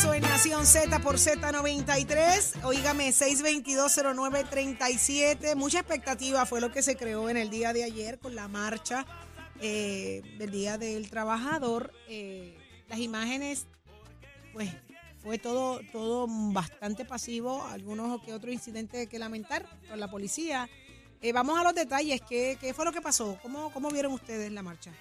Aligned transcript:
regreso 0.00 0.14
en 0.14 0.22
Nación 0.22 0.64
Z 0.66 0.98
por 1.00 1.16
Z93. 1.16 2.64
Oígame, 2.64 3.10
6220937. 3.10 5.54
Mucha 5.56 5.80
expectativa 5.80 6.46
fue 6.46 6.62
lo 6.62 6.72
que 6.72 6.80
se 6.82 6.96
creó 6.96 7.28
en 7.28 7.36
el 7.36 7.50
día 7.50 7.74
de 7.74 7.84
ayer 7.84 8.18
con 8.18 8.34
la 8.34 8.48
marcha 8.48 9.04
eh, 9.60 10.22
del 10.38 10.50
Día 10.50 10.78
del 10.78 11.10
Trabajador. 11.10 11.92
Eh, 12.08 12.56
las 12.88 12.98
imágenes, 13.00 13.66
pues, 14.54 14.70
fue 15.22 15.36
todo, 15.38 15.82
todo 15.92 16.26
bastante 16.28 17.04
pasivo. 17.04 17.62
Algunos 17.66 18.22
que 18.22 18.32
otros 18.32 18.54
incidentes 18.54 19.06
que 19.06 19.18
lamentar 19.18 19.66
con 19.88 20.00
la 20.00 20.10
policía. 20.10 20.66
Eh, 21.20 21.32
vamos 21.32 21.58
a 21.58 21.64
los 21.64 21.74
detalles. 21.74 22.22
¿Qué, 22.22 22.56
¿Qué, 22.58 22.72
fue 22.72 22.86
lo 22.86 22.92
que 22.92 23.02
pasó? 23.02 23.38
¿Cómo, 23.42 23.70
¿Cómo 23.72 23.90
vieron 23.90 24.12
ustedes 24.12 24.50
la 24.50 24.62
marcha? 24.62 24.94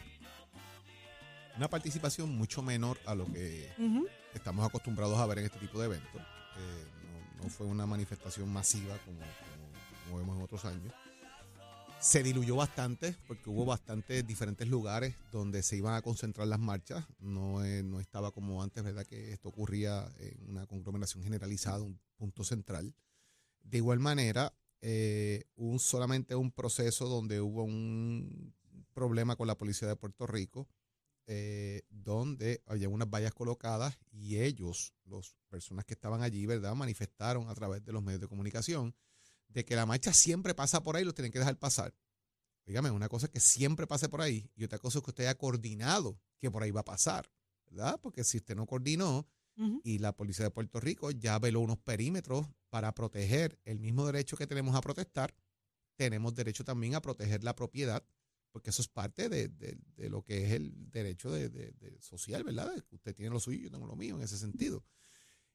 Una 1.60 1.70
participación 1.70 2.30
mucho 2.38 2.62
menor 2.62 2.98
a 3.06 3.14
lo 3.14 3.26
que 3.26 3.70
estamos 4.34 4.66
acostumbrados 4.66 5.20
a 5.20 5.26
ver 5.26 5.40
en 5.40 5.46
este 5.48 5.60
tipo 5.60 5.78
de 5.78 5.88
eventos. 5.88 6.22
Eh, 6.22 6.86
no, 7.38 7.50
fue 7.50 7.68
una 7.68 7.86
manifestación 7.86 8.48
masiva 8.48 8.98
como, 9.04 10.18
vemos 10.18 10.38
en 10.38 10.42
otros 10.42 10.64
años. 10.64 10.94
Se 12.00 12.24
diluyó 12.24 12.56
bastante 12.56 13.14
porque 13.28 13.50
hubo 13.50 13.66
bastantes 13.66 14.26
diferentes 14.26 14.70
lugares 14.70 15.16
donde 15.34 15.62
se 15.62 15.76
iban 15.76 15.96
a 15.96 16.02
concentrar 16.02 16.48
las 16.48 16.60
marchas. 16.60 17.06
No, 17.20 17.62
eh, 17.66 17.84
no 17.84 18.00
estaba 18.00 18.32
como 18.32 18.64
antes, 18.64 18.82
¿verdad? 18.82 19.06
Que 19.06 19.34
esto 19.34 19.50
ocurría 19.50 20.10
en 20.18 20.50
una 20.50 20.66
conglomeración 20.66 21.26
generalizada, 21.26 21.82
un 21.82 22.00
punto 22.16 22.46
central. 22.46 22.96
De 23.64 23.80
igual 23.80 24.00
manera, 24.00 24.54
eh, 24.80 25.44
un, 25.58 25.78
solamente 25.78 26.36
un 26.36 26.52
proceso 26.52 27.10
donde 27.10 27.42
hubo 27.42 27.66
un 27.66 28.54
problema 28.94 29.36
con 29.36 29.48
la 29.48 29.58
policía 29.58 29.90
de 29.90 29.98
Puerto 29.98 30.26
Rico 30.26 30.70
eh, 31.32 31.84
donde 31.92 32.64
había 32.66 32.90
unas 32.90 33.08
vallas 33.08 33.36
colocadas 33.36 34.00
y 34.12 34.40
ellos, 34.40 34.96
las 35.06 35.36
personas 35.48 35.86
que 35.86 35.94
estaban 35.94 36.24
allí, 36.24 36.48
¿verdad?, 36.48 36.74
manifestaron 36.74 37.48
a 37.50 37.54
través 37.54 37.86
de 37.86 37.92
los 37.92 38.02
medios 38.02 38.20
de 38.20 38.28
comunicación 38.28 38.96
de 39.48 39.64
que 39.64 39.76
la 39.76 39.86
marcha 39.86 40.12
siempre 40.12 40.56
pasa 40.56 40.82
por 40.82 40.96
ahí, 40.96 41.04
los 41.04 41.14
tienen 41.14 41.32
que 41.32 41.38
dejar 41.38 41.60
pasar. 41.60 41.94
Dígame, 42.66 42.90
una 42.90 43.10
cosa 43.10 43.28
es 43.28 43.32
que 43.32 43.40
siempre 43.40 43.86
pase 43.86 44.10
por 44.10 44.22
ahí 44.22 44.50
y 44.56 44.64
otra 44.64 44.80
cosa 44.80 44.98
es 44.98 45.04
que 45.04 45.12
usted 45.12 45.26
haya 45.26 45.38
coordinado 45.38 46.20
que 46.40 46.50
por 46.50 46.64
ahí 46.64 46.72
va 46.72 46.82
a 46.82 46.86
pasar, 46.86 47.32
¿verdad? 47.68 48.00
Porque 48.02 48.24
si 48.24 48.38
usted 48.38 48.56
no 48.56 48.66
coordinó 48.66 49.28
y 49.84 50.00
la 50.00 50.16
policía 50.16 50.46
de 50.46 50.52
Puerto 50.52 50.80
Rico 50.80 51.12
ya 51.12 51.38
veló 51.38 51.60
unos 51.60 51.78
perímetros 51.78 52.48
para 52.72 52.96
proteger 52.96 53.60
el 53.66 53.80
mismo 53.80 54.04
derecho 54.08 54.36
que 54.36 54.48
tenemos 54.48 54.76
a 54.76 54.82
protestar, 54.82 55.36
tenemos 55.96 56.34
derecho 56.34 56.64
también 56.64 56.96
a 56.96 57.02
proteger 57.02 57.44
la 57.44 57.56
propiedad 57.56 58.04
porque 58.52 58.72
eso 58.72 58.82
es 58.82 58.88
parte 58.88 59.30
de, 59.30 59.78
lo 60.10 60.24
que 60.24 60.46
es 60.46 60.52
el 60.54 60.92
derecho 60.92 61.32
de, 61.32 61.98
social, 62.00 62.44
¿verdad? 62.44 62.72
Usted 62.92 63.16
tiene 63.16 63.32
lo 63.32 63.40
suyo, 63.40 63.60
yo 63.60 63.72
tengo 63.72 63.86
lo 63.86 63.96
mío 63.96 64.16
en 64.16 64.24
ese 64.24 64.38
sentido. 64.38 64.84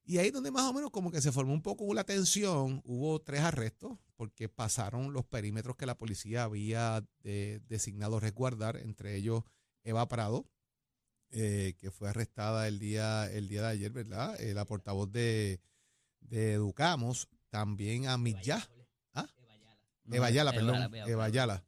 Y 0.07 0.19
ahí 0.19 0.31
donde 0.31 0.51
más 0.51 0.65
o 0.65 0.73
menos 0.75 0.91
como 0.91 1.11
que 1.11 1.23
se 1.23 1.33
formó 1.33 1.55
un 1.55 1.63
poco 1.63 1.93
la 1.95 2.05
tensión, 2.05 2.83
hubo 2.85 3.21
tres 3.23 3.41
arrestos 3.41 3.99
porque 4.17 4.49
pasaron 4.49 5.13
los 5.13 5.25
perímetros 5.25 5.77
que 5.77 5.87
la 5.87 5.97
policía 5.97 6.45
había 6.45 7.05
designado 7.23 8.21
resguardar, 8.21 8.77
entre 8.77 9.17
ellos 9.17 9.45
Eva 9.83 10.07
Prado, 10.09 10.47
eh, 11.31 11.75
que 11.79 11.91
fue 11.91 12.11
arrestada 12.11 12.69
el 12.69 12.79
día, 12.79 13.31
el 13.33 13.49
día 13.49 13.63
de 13.63 13.69
ayer, 13.69 13.91
¿verdad? 13.91 14.41
Eh, 14.41 14.55
la 14.55 14.67
portavoz 14.67 15.11
de, 15.11 15.61
Educamos, 16.31 17.29
también 17.51 18.07
a 18.07 18.17
Millá. 18.19 18.69
¿Ah? 19.15 19.29
Eva 20.11 20.31
Yala, 20.31 20.53
perdón. 20.53 20.95
Eva 21.07 21.29
Yala 21.29 21.65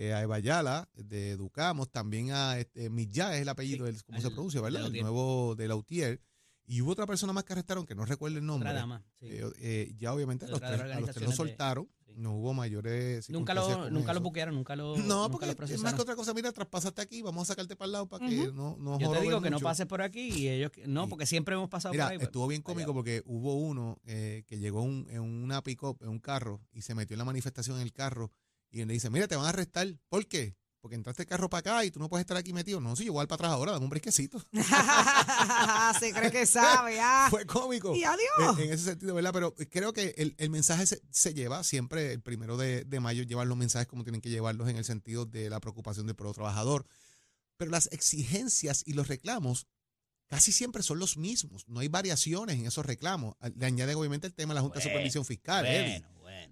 eh, 0.00 0.14
a 0.14 0.22
Evayala 0.22 0.88
de 0.94 1.32
Educamos, 1.32 1.90
también 1.90 2.32
a 2.32 2.58
este, 2.58 2.88
Millá 2.88 3.34
es 3.34 3.42
el 3.42 3.50
apellido, 3.50 3.86
¿cómo 4.06 4.18
se 4.18 4.30
pronuncia, 4.30 4.62
verdad? 4.62 4.86
El 4.86 5.02
nuevo 5.02 5.54
de 5.56 5.68
Lautier. 5.68 6.22
Y 6.64 6.80
hubo 6.80 6.92
otra 6.92 7.06
persona 7.06 7.34
más 7.34 7.44
que 7.44 7.52
arrestaron, 7.52 7.84
que 7.84 7.94
no 7.94 8.06
recuerdo 8.06 8.38
el 8.38 8.46
nombre. 8.46 8.70
Eh, 9.20 9.44
eh, 9.58 9.94
ya 9.98 10.14
obviamente 10.14 10.46
a 10.46 10.48
los, 10.48 10.58
tres, 10.58 10.80
a 10.80 11.00
los 11.00 11.10
tres 11.10 11.26
lo 11.26 11.32
soltaron. 11.32 11.86
No 12.14 12.34
hubo 12.34 12.54
mayores. 12.54 13.28
Nunca 13.28 13.52
lo, 13.52 13.90
nunca 13.90 14.14
lo 14.14 14.20
buquearon, 14.22 14.54
nunca 14.54 14.74
lo. 14.74 14.96
No, 14.96 15.30
porque 15.30 15.54
es 15.68 15.82
más 15.82 15.92
que 15.92 16.00
otra 16.00 16.16
cosa. 16.16 16.32
Mira, 16.32 16.50
traspasaste 16.50 17.02
aquí, 17.02 17.20
vamos 17.20 17.42
a 17.42 17.52
sacarte 17.52 17.76
para 17.76 17.86
el 17.86 17.92
lado 17.92 18.08
para 18.08 18.26
que 18.26 18.50
no, 18.54 18.78
no 18.78 18.98
Yo 18.98 19.10
te 19.10 19.20
digo 19.20 19.42
que 19.42 19.50
no 19.50 19.60
pases 19.60 19.84
por 19.84 20.00
aquí 20.00 20.30
y 20.30 20.48
ellos. 20.48 20.72
No, 20.86 21.10
porque 21.10 21.26
siempre 21.26 21.56
hemos 21.56 21.68
pasado 21.68 21.92
por 21.92 22.02
ahí. 22.02 22.16
Pues. 22.16 22.28
Estuvo 22.28 22.46
bien 22.46 22.62
cómico 22.62 22.94
porque 22.94 23.22
hubo 23.26 23.54
uno 23.54 24.00
que 24.06 24.58
llegó 24.58 24.82
en 24.82 25.20
una 25.20 25.62
pick-up, 25.62 25.98
en 26.00 26.08
un 26.08 26.20
carro, 26.20 26.62
y 26.72 26.80
se 26.80 26.94
metió 26.94 27.14
en 27.14 27.18
la 27.18 27.26
manifestación 27.26 27.76
en 27.76 27.82
el 27.82 27.92
carro 27.92 28.32
y 28.70 28.84
le 28.84 28.92
dice, 28.92 29.10
mira, 29.10 29.26
te 29.26 29.36
van 29.36 29.46
a 29.46 29.50
arrestar. 29.50 29.88
¿Por 30.08 30.26
qué? 30.26 30.56
Porque 30.80 30.94
entraste 30.94 31.24
el 31.24 31.28
carro 31.28 31.50
para 31.50 31.58
acá 31.58 31.84
y 31.84 31.90
tú 31.90 31.98
no 32.00 32.08
puedes 32.08 32.22
estar 32.22 32.36
aquí 32.36 32.54
metido. 32.54 32.80
No, 32.80 32.96
si 32.96 33.04
yo 33.04 33.12
voy 33.12 33.26
para 33.26 33.34
atrás 33.34 33.50
ahora, 33.52 33.72
dame 33.72 33.84
un 33.84 33.90
brisquecito. 33.90 34.42
se 36.00 36.12
cree 36.12 36.30
que 36.30 36.46
sabe, 36.46 36.98
ah. 37.00 37.26
Fue 37.30 37.44
cómico. 37.44 37.94
Y 37.94 38.04
adiós. 38.04 38.58
En, 38.58 38.72
ese 38.72 38.84
sentido, 38.84 39.14
¿verdad? 39.14 39.32
Pero 39.32 39.54
creo 39.70 39.92
que 39.92 40.14
el, 40.16 40.50
mensaje 40.50 40.86
se, 40.86 41.34
lleva 41.34 41.64
siempre, 41.64 42.12
el 42.14 42.22
primero 42.22 42.56
de, 42.56 42.86
mayo, 43.00 43.24
llevar 43.24 43.46
los 43.46 43.58
mensajes 43.58 43.88
como 43.88 44.04
tienen 44.04 44.22
que 44.22 44.30
llevarlos 44.30 44.68
en 44.70 44.76
el 44.76 44.84
sentido 44.84 45.26
de 45.26 45.50
la 45.50 45.60
preocupación 45.60 46.06
del 46.06 46.16
pueblo 46.16 46.32
trabajador. 46.32 46.86
Pero 47.58 47.70
las 47.70 47.88
exigencias 47.92 48.82
y 48.86 48.94
los 48.94 49.08
reclamos 49.08 49.66
casi 50.28 50.50
siempre 50.50 50.82
son 50.82 50.98
los 50.98 51.18
mismos. 51.18 51.68
No 51.68 51.80
hay 51.80 51.88
variaciones 51.88 52.56
en 52.56 52.66
esos 52.66 52.86
reclamos. 52.86 53.34
Le 53.54 53.66
añade 53.66 53.94
obviamente 53.94 54.26
el 54.26 54.32
tema 54.32 54.54
de 54.54 54.60
la 54.60 54.62
Junta 54.62 54.78
de 54.78 54.84
Supervisión 54.84 55.26
Fiscal. 55.26 55.66
Bueno, 55.66 56.06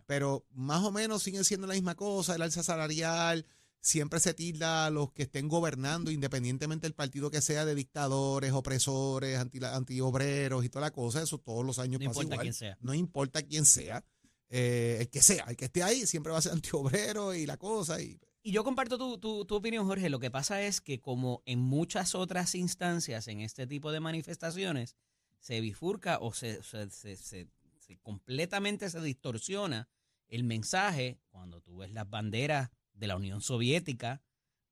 pero 0.07 0.47
más 0.51 0.85
o 0.85 0.93
menos 0.93 1.23
siguen 1.23 1.45
siendo 1.45 1.67
la 1.67 1.75
misma 1.75 1.95
cosa, 1.95 2.35
el 2.35 2.43
alza 2.43 2.63
salarial, 2.63 3.47
siempre 3.81 4.21
se 4.21 4.35
tilda 4.35 4.87
a 4.87 4.91
los 4.91 5.13
que 5.13 5.23
estén 5.23 5.49
gobernando, 5.49 6.11
independientemente 6.11 6.87
del 6.87 6.95
partido 6.95 7.31
que 7.31 7.41
sea, 7.41 7.65
de 7.65 7.75
dictadores, 7.75 8.53
opresores, 8.53 9.39
anti, 9.39 9.61
antiobreros 9.65 10.65
y 10.65 10.69
toda 10.69 10.87
la 10.87 10.91
cosa, 10.91 11.23
eso 11.23 11.39
todos 11.39 11.65
los 11.65 11.79
años 11.79 12.01
no 12.01 12.07
importa 12.07 12.39
quién 12.39 12.55
sea. 12.55 12.79
No 12.81 12.95
importa 12.95 13.43
quién 13.43 13.65
sea, 13.65 14.05
eh, 14.51 14.99
el 15.01 15.09
que 15.09 15.23
sea, 15.23 15.45
el 15.49 15.57
que 15.57 15.67
esté 15.67 15.83
ahí 15.83 16.07
siempre 16.07 16.33
va 16.33 16.39
a 16.39 16.43
ser 16.43 16.53
antiobrero 16.53 17.35
y 17.35 17.47
la 17.47 17.57
cosa. 17.57 18.01
Y, 18.01 18.21
y 18.43 18.53
yo 18.53 18.65
comparto 18.65 18.99
tu, 18.99 19.19
tu, 19.19 19.45
tu, 19.45 19.55
opinión, 19.55 19.87
Jorge. 19.87 20.11
Lo 20.11 20.21
que 20.21 20.31
pasa 20.31 20.63
es 20.63 20.81
que 20.81 21.01
como 21.01 21.43
en 21.47 21.61
muchas 21.61 22.15
otras 22.15 22.55
instancias, 22.55 23.29
en 23.29 23.41
este 23.41 23.67
tipo 23.67 23.93
de 23.93 24.01
manifestaciones, 24.01 24.97
se 25.41 25.61
bifurca 25.61 26.19
o 26.19 26.33
se, 26.33 26.63
se, 26.63 26.91
se 26.91 27.49
completamente 27.97 28.91
se 28.91 29.01
distorsiona 29.01 29.89
el 30.29 30.45
mensaje 30.45 31.19
cuando 31.31 31.61
tú 31.61 31.79
ves 31.79 31.91
las 31.91 32.09
banderas 32.09 32.71
de 32.93 33.07
la 33.07 33.17
Unión 33.17 33.41
Soviética, 33.41 34.23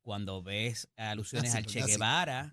cuando 0.02 0.42
ves 0.42 0.88
alusiones 0.96 1.54
al 1.54 1.66
Che 1.66 1.82
Guevara, 1.82 2.52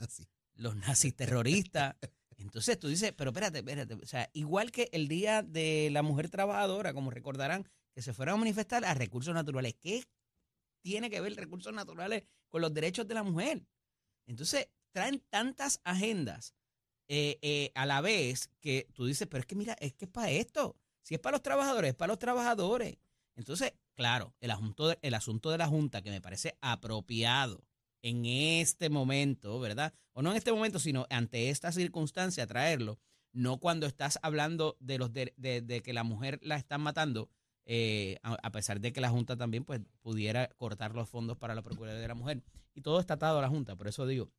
los 0.56 0.76
nazis 0.76 1.16
terroristas. 1.16 1.96
Entonces 2.38 2.80
tú 2.80 2.88
dices, 2.88 3.14
pero 3.16 3.32
espérate, 3.32 3.60
espérate. 3.60 3.94
O 3.94 4.06
sea, 4.06 4.30
igual 4.34 4.72
que 4.72 4.90
el 4.92 5.08
Día 5.08 5.44
de 5.44 5.90
la 5.92 6.02
Mujer 6.02 6.30
Trabajadora, 6.30 6.94
como 6.94 7.12
recordarán, 7.12 7.68
que 7.94 8.02
se 8.02 8.14
fueron 8.14 8.36
a 8.36 8.38
manifestar 8.38 8.84
a 8.86 8.94
recursos 8.94 9.34
naturales. 9.34 9.76
¿Qué 9.80 10.04
tiene 10.82 11.10
que 11.10 11.22
ver 11.22 11.36
recursos 11.36 11.74
naturales 11.74 12.24
con 12.50 12.62
los 12.62 12.74
derechos 12.74 13.08
de 13.08 13.14
la 13.14 13.24
mujer? 13.24 13.66
Entonces, 14.26 14.70
traen 14.92 15.24
tantas 15.30 15.80
agendas 15.84 16.56
eh, 17.16 17.38
eh, 17.44 17.72
a 17.76 17.86
la 17.86 18.02
vez 18.02 18.50
que 18.60 18.88
tú 18.92 19.06
dices, 19.06 19.28
pero 19.30 19.42
es 19.42 19.46
que 19.46 19.54
mira, 19.54 19.74
es 19.80 19.94
que 19.94 20.06
es 20.06 20.12
para 20.12 20.32
esto. 20.32 20.76
Si 21.04 21.14
es 21.14 21.20
para 21.20 21.36
los 21.36 21.44
trabajadores, 21.44 21.92
es 21.92 21.96
para 21.96 22.12
los 22.12 22.18
trabajadores. 22.18 22.98
Entonces, 23.36 23.74
claro, 23.94 24.34
el 24.42 24.50
asunto, 24.50 24.88
de, 24.88 24.98
el 25.04 25.14
asunto 25.14 25.52
de 25.52 25.60
la 25.60 25.68
Junta 25.68 26.02
que 26.02 26.10
me 26.10 26.22
parece 26.22 26.58
apropiado 26.60 27.64
en 28.02 28.26
este 28.26 28.90
momento, 28.90 29.60
¿verdad? 29.60 29.94
O 30.14 30.24
no 30.24 30.32
en 30.32 30.38
este 30.38 30.52
momento, 30.52 30.80
sino 30.80 31.06
ante 31.12 31.52
esta 31.52 31.72
circunstancia, 31.72 32.48
traerlo, 32.48 32.98
no 33.32 33.60
cuando 33.60 33.86
estás 33.86 34.18
hablando 34.24 34.76
de 34.80 34.98
los 34.98 35.14
de, 35.14 35.82
que 35.86 35.94
la 35.94 36.04
mujer 36.04 36.40
la 36.42 36.56
están 36.56 36.82
matando, 36.82 37.30
eh, 37.68 38.18
a, 38.24 38.52
pesar 38.52 38.80
de 38.80 38.92
que 38.92 39.02
la 39.02 39.12
Junta 39.12 39.38
también 39.38 39.66
pues, 39.66 39.82
pudiera 40.02 40.48
cortar 40.58 40.96
los 40.96 41.10
fondos 41.10 41.38
para 41.38 41.54
la 41.54 41.62
Procuraduría 41.62 42.02
de 42.02 42.08
la 42.08 42.16
Mujer. 42.16 42.42
Y 42.74 42.82
todo 42.82 43.00
está 43.00 43.14
atado 43.14 43.38
a 43.38 43.44
la 43.44 43.50
Junta, 43.50 43.76
por 43.76 43.88
eso 43.88 44.08
digo, 44.08 44.32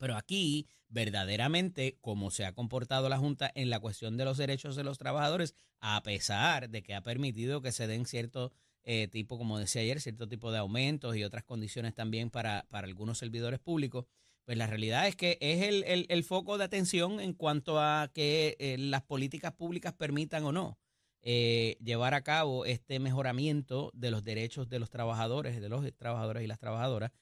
pero 0.00 0.16
aquí, 0.16 0.66
verdaderamente, 0.88 1.98
como 2.00 2.30
se 2.30 2.46
ha 2.46 2.54
comportado 2.54 3.10
la 3.10 3.18
Junta 3.18 3.52
en 3.54 3.68
la 3.68 3.80
cuestión 3.80 4.16
de 4.16 4.24
los 4.24 4.38
derechos 4.38 4.74
de 4.74 4.82
los 4.82 4.96
trabajadores, 4.96 5.54
a 5.78 6.02
pesar 6.02 6.70
de 6.70 6.82
que 6.82 6.94
ha 6.94 7.02
permitido 7.02 7.60
que 7.60 7.70
se 7.70 7.86
den 7.86 8.06
cierto 8.06 8.50
eh, 8.82 9.08
tipo, 9.08 9.36
como 9.36 9.58
decía 9.58 9.82
ayer, 9.82 10.00
cierto 10.00 10.26
tipo 10.26 10.52
de 10.52 10.58
aumentos 10.58 11.16
y 11.16 11.22
otras 11.22 11.44
condiciones 11.44 11.94
también 11.94 12.30
para, 12.30 12.66
para 12.70 12.86
algunos 12.86 13.18
servidores 13.18 13.60
públicos, 13.60 14.06
pues 14.46 14.56
la 14.56 14.66
realidad 14.66 15.06
es 15.06 15.16
que 15.16 15.36
es 15.42 15.62
el, 15.64 16.06
el, 16.08 16.24
foco 16.24 16.56
de 16.56 16.64
atención 16.64 17.20
en 17.20 17.34
cuanto 17.34 17.78
a 17.78 18.10
que 18.14 18.56
eh, 18.58 18.78
las 18.78 19.02
políticas 19.02 19.52
públicas 19.52 19.92
permitan 19.92 20.44
o 20.44 20.52
no 20.52 20.78
eh, 21.20 21.76
llevar 21.84 22.14
a 22.14 22.22
cabo 22.22 22.64
este 22.64 23.00
mejoramiento 23.00 23.90
de 23.92 24.10
los 24.10 24.24
derechos 24.24 24.70
de 24.70 24.78
los 24.78 24.88
trabajadores, 24.88 25.60
de 25.60 25.68
los 25.68 25.84
trabajadores 25.98 26.42
y 26.42 26.46
las 26.46 26.58
trabajadoras 26.58 27.12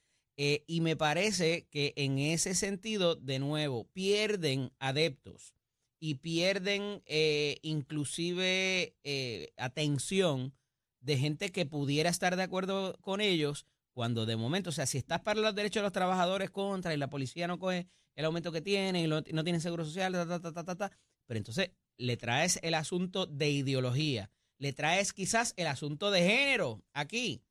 eh, 0.41 0.63
y 0.69 0.81
me 0.83 0.95
parece 0.95 1.67
que 1.69 1.93
en 1.97 2.19
ese 2.19 2.55
sentido, 2.55 3.17
de 3.17 3.41
nuevo, 3.41 3.89
pierden 3.93 4.71
adeptos 4.79 5.53
y 5.99 6.15
pierden 6.15 7.03
eh, 7.07 7.59
inclusive 7.63 8.95
eh, 9.03 9.53
atención 9.57 10.55
de 11.01 11.19
gente 11.19 11.51
que 11.51 11.67
pudiera 11.67 12.09
estar 12.09 12.37
de 12.37 12.45
acuerdo 12.45 12.97
con 13.01 13.21
ellos 13.21 13.67
cuando 13.93 14.27
de 14.27 14.37
momento, 14.37 14.71
o 14.71 14.73
sea, 14.73 14.87
si 14.87 14.99
estás 14.99 15.21
para 15.23 15.41
los 15.41 15.57
derechos 15.57 15.81
de 15.81 15.87
los 15.87 15.93
trabajadores 15.93 16.51
contra 16.51 16.95
y 16.95 16.99
la 16.99 17.11
policía 17.11 17.49
no 17.49 17.59
coge 17.59 17.89
el 18.15 18.25
aumento 18.25 18.53
que 18.53 18.61
tienen, 18.61 19.07
y 19.07 19.09
no, 19.09 19.23
tienen 19.25 19.61
seguro 19.61 19.85
social, 19.85 20.13
ta, 20.13 20.41
ta, 20.41 20.53
ta, 20.53 20.77
ta. 20.77 20.93
Pero 21.27 21.39
entonces 21.39 21.73
le 21.97 22.17
traes 22.17 22.61
el 22.63 22.75
asunto 22.75 23.27
de 23.27 23.51
ideología, 23.51 24.31
le 24.59 24.73
traes 24.73 25.13
quizás 25.13 25.53
el 25.57 25.67
asunto 25.67 26.13
de 26.13 26.23
género 26.23 26.85
aquí. 26.93 27.43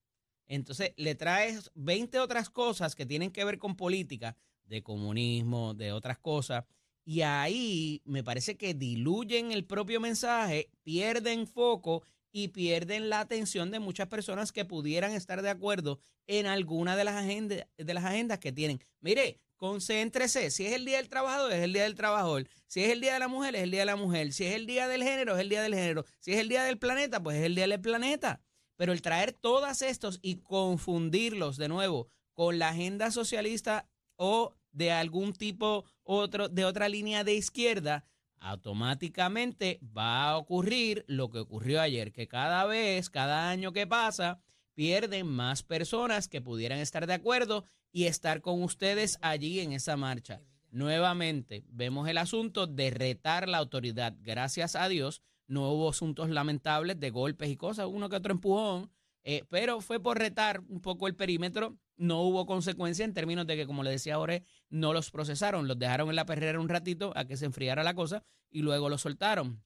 Entonces 0.47 0.93
le 0.97 1.15
traes 1.15 1.71
20 1.75 2.19
otras 2.19 2.49
cosas 2.49 2.95
que 2.95 3.05
tienen 3.05 3.31
que 3.31 3.43
ver 3.43 3.57
con 3.57 3.75
política, 3.75 4.35
de 4.65 4.81
comunismo, 4.83 5.73
de 5.73 5.91
otras 5.91 6.17
cosas. 6.17 6.65
Y 7.05 7.21
ahí 7.21 8.01
me 8.05 8.23
parece 8.23 8.57
que 8.57 8.73
diluyen 8.73 9.51
el 9.51 9.65
propio 9.65 9.99
mensaje, 9.99 10.69
pierden 10.83 11.47
foco 11.47 12.03
y 12.31 12.49
pierden 12.49 13.09
la 13.09 13.21
atención 13.21 13.71
de 13.71 13.79
muchas 13.79 14.07
personas 14.07 14.51
que 14.51 14.65
pudieran 14.65 15.13
estar 15.13 15.41
de 15.41 15.49
acuerdo 15.49 15.99
en 16.27 16.45
alguna 16.45 16.95
de 16.95 17.05
las 17.05 17.15
agendas, 17.15 17.65
de 17.77 17.93
las 17.93 18.03
agendas 18.03 18.39
que 18.39 18.51
tienen. 18.51 18.79
Mire, 18.99 19.39
concéntrese. 19.55 20.51
Si 20.51 20.65
es 20.65 20.73
el 20.73 20.85
Día 20.85 20.97
del 20.97 21.09
Trabajador, 21.09 21.51
es 21.51 21.63
el 21.63 21.73
Día 21.73 21.83
del 21.83 21.95
Trabajador. 21.95 22.47
Si 22.67 22.83
es 22.83 22.91
el 22.91 23.01
Día 23.01 23.13
de 23.13 23.19
la 23.19 23.27
Mujer, 23.27 23.55
es 23.55 23.63
el 23.63 23.71
Día 23.71 23.81
de 23.81 23.85
la 23.85 23.95
Mujer. 23.95 24.33
Si 24.33 24.45
es 24.45 24.53
el 24.53 24.65
Día 24.65 24.87
del 24.87 25.03
Género, 25.03 25.35
es 25.35 25.41
el 25.41 25.49
Día 25.49 25.61
del 25.61 25.75
Género. 25.75 26.05
Si 26.19 26.33
es 26.33 26.39
el 26.39 26.49
Día 26.49 26.63
del 26.63 26.77
Planeta, 26.77 27.21
pues 27.21 27.37
es 27.37 27.43
el 27.43 27.55
Día 27.55 27.67
del 27.67 27.81
Planeta. 27.81 28.41
Pero 28.77 28.93
el 28.93 29.01
traer 29.01 29.33
todas 29.33 29.81
estos 29.81 30.19
y 30.21 30.37
confundirlos 30.37 31.57
de 31.57 31.67
nuevo 31.67 32.07
con 32.33 32.59
la 32.59 32.69
agenda 32.69 33.11
socialista 33.11 33.89
o 34.15 34.55
de 34.71 34.91
algún 34.91 35.33
tipo 35.33 35.85
otro 36.03 36.47
de 36.47 36.63
otra 36.63 36.87
línea 36.87 37.23
de 37.23 37.33
izquierda, 37.33 38.05
automáticamente 38.39 39.79
va 39.97 40.29
a 40.29 40.37
ocurrir 40.37 41.03
lo 41.07 41.29
que 41.29 41.39
ocurrió 41.39 41.81
ayer, 41.81 42.11
que 42.11 42.27
cada 42.27 42.65
vez, 42.65 43.09
cada 43.09 43.49
año 43.49 43.73
que 43.73 43.87
pasa, 43.87 44.39
pierden 44.75 45.27
más 45.27 45.63
personas 45.63 46.27
que 46.27 46.41
pudieran 46.41 46.79
estar 46.79 47.07
de 47.07 47.13
acuerdo 47.13 47.65
y 47.91 48.05
estar 48.05 48.41
con 48.41 48.61
ustedes 48.61 49.17
allí 49.21 49.59
en 49.59 49.73
esa 49.73 49.97
marcha. 49.97 50.41
Nuevamente, 50.69 51.63
vemos 51.69 52.07
el 52.07 52.19
asunto 52.19 52.67
de 52.67 52.91
retar 52.91 53.49
la 53.49 53.57
autoridad. 53.57 54.15
Gracias 54.21 54.75
a 54.75 54.87
Dios, 54.87 55.23
no 55.47 55.71
hubo 55.71 55.89
asuntos 55.89 56.29
lamentables 56.29 56.99
de 56.99 57.09
golpes 57.09 57.49
y 57.49 57.57
cosas, 57.57 57.87
uno 57.89 58.09
que 58.09 58.17
otro 58.17 58.33
empujón, 58.33 58.91
eh, 59.23 59.43
pero 59.49 59.81
fue 59.81 59.99
por 59.99 60.17
retar 60.17 60.61
un 60.69 60.79
poco 60.79 61.07
el 61.07 61.15
perímetro. 61.15 61.77
No 61.97 62.21
hubo 62.21 62.45
consecuencia 62.45 63.03
en 63.03 63.13
términos 63.13 63.47
de 63.47 63.55
que, 63.55 63.65
como 63.65 63.83
le 63.83 63.89
decía 63.89 64.15
ahora, 64.15 64.41
no 64.69 64.93
los 64.93 65.11
procesaron, 65.11 65.67
los 65.67 65.77
dejaron 65.77 66.09
en 66.09 66.15
la 66.15 66.25
perrera 66.25 66.59
un 66.59 66.69
ratito 66.69 67.11
a 67.15 67.25
que 67.25 67.35
se 67.35 67.45
enfriara 67.45 67.83
la 67.83 67.93
cosa 67.93 68.23
y 68.49 68.61
luego 68.61 68.87
los 68.87 69.01
soltaron. 69.01 69.63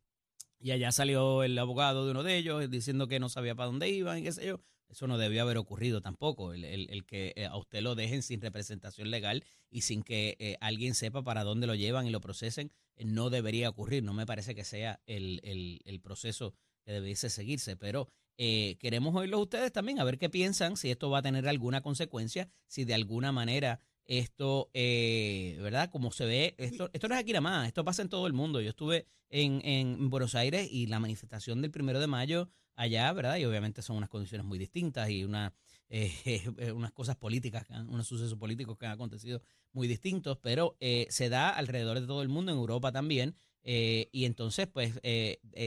Y 0.60 0.72
allá 0.72 0.92
salió 0.92 1.44
el 1.44 1.58
abogado 1.60 2.06
de 2.06 2.12
uno 2.12 2.24
de 2.24 2.38
ellos 2.38 2.70
diciendo 2.70 3.08
que 3.08 3.20
no 3.20 3.30
sabía 3.30 3.54
para 3.54 3.68
dónde 3.68 3.90
iban 3.90 4.20
y 4.20 4.24
qué 4.24 4.32
sé 4.32 4.48
yo. 4.48 4.62
Eso 4.92 5.08
no 5.08 5.18
debió 5.18 5.42
haber 5.42 5.58
ocurrido 5.58 6.02
tampoco, 6.02 6.54
el, 6.54 6.64
el, 6.66 6.90
el 6.90 7.06
que 7.06 7.34
eh, 7.36 7.46
a 7.46 7.58
usted 7.58 7.82
lo 7.82 7.96
dejen 7.96 8.22
sin 8.22 8.42
representación 8.42 9.10
legal 9.10 9.44
y 9.70 9.82
sin 9.82 10.04
que 10.04 10.36
eh, 10.40 10.58
alguien 10.62 10.94
sepa 10.94 11.24
para 11.24 11.44
dónde 11.44 11.66
lo 11.66 11.76
llevan 11.76 12.06
y 12.06 12.12
lo 12.12 12.22
procesen, 12.22 12.72
eh, 12.96 13.06
no 13.06 13.30
debería 13.30 13.70
ocurrir. 13.70 14.04
No 14.04 14.14
me 14.14 14.26
parece 14.26 14.54
que 14.54 14.66
sea 14.66 15.00
el, 15.06 15.40
el 15.86 16.02
proceso 16.02 16.54
que 16.84 16.92
debiese 16.92 17.30
seguirse, 17.30 17.78
pero 17.78 18.10
eh, 18.38 18.78
queremos 18.80 19.16
oírlos 19.16 19.42
ustedes 19.42 19.72
también, 19.72 20.00
a 20.00 20.04
ver 20.04 20.18
qué 20.18 20.30
piensan, 20.30 20.76
si 20.76 20.90
esto 20.90 21.10
va 21.10 21.20
a 21.20 21.22
tener 21.22 21.48
alguna 21.48 21.82
consecuencia, 21.82 22.50
si 22.68 22.86
de 22.86 22.94
alguna 22.94 23.32
manera 23.32 23.80
esto, 24.06 24.72
eh, 24.74 25.58
¿verdad? 25.62 25.90
Como 25.92 26.12
se 26.12 26.26
ve, 26.26 26.56
esto, 26.58 26.90
esto 26.92 27.08
no 27.08 27.16
es 27.16 27.22
aquí 27.22 27.32
nada 27.34 27.42
más, 27.42 27.68
esto 27.68 27.86
pasa 27.86 28.02
en 28.02 28.10
todo 28.10 28.28
el 28.28 28.34
mundo. 28.34 28.60
Yo 28.60 28.70
estuve 28.70 29.06
en, 29.30 29.62
en 29.64 30.10
Buenos 30.10 30.36
Aires 30.36 30.68
y 30.72 30.88
la 30.88 31.00
manifestación 31.00 31.62
del 31.62 31.72
primero 31.72 32.00
de 32.00 32.08
mayo 32.08 32.50
allá, 32.76 33.12
¿verdad? 33.14 33.38
Y 33.38 33.46
obviamente 33.46 33.82
son 33.82 33.98
unas 33.98 34.10
condiciones 34.10 34.46
muy 34.46 34.58
distintas 34.58 35.10
y 35.10 35.24
una, 35.24 35.54
eh, 35.90 36.72
unas 36.74 36.92
cosas 36.92 37.16
políticas, 37.16 37.68
unos 37.88 38.08
sucesos 38.08 38.38
políticos 38.38 38.78
que 38.78 38.86
han 38.86 38.94
acontecido 38.94 39.42
muy 39.72 39.88
distintos, 39.88 40.38
pero 40.42 40.78
eh, 40.80 41.08
se 41.10 41.30
da 41.30 41.50
alrededor 41.50 42.00
de 42.00 42.08
todo 42.08 42.22
el 42.22 42.30
mundo, 42.30 42.52
en 42.52 42.58
Europa 42.58 42.92
también. 42.92 43.36
Eh, 43.64 44.10
y 44.12 44.26
entonces, 44.26 44.68
pues, 44.68 45.00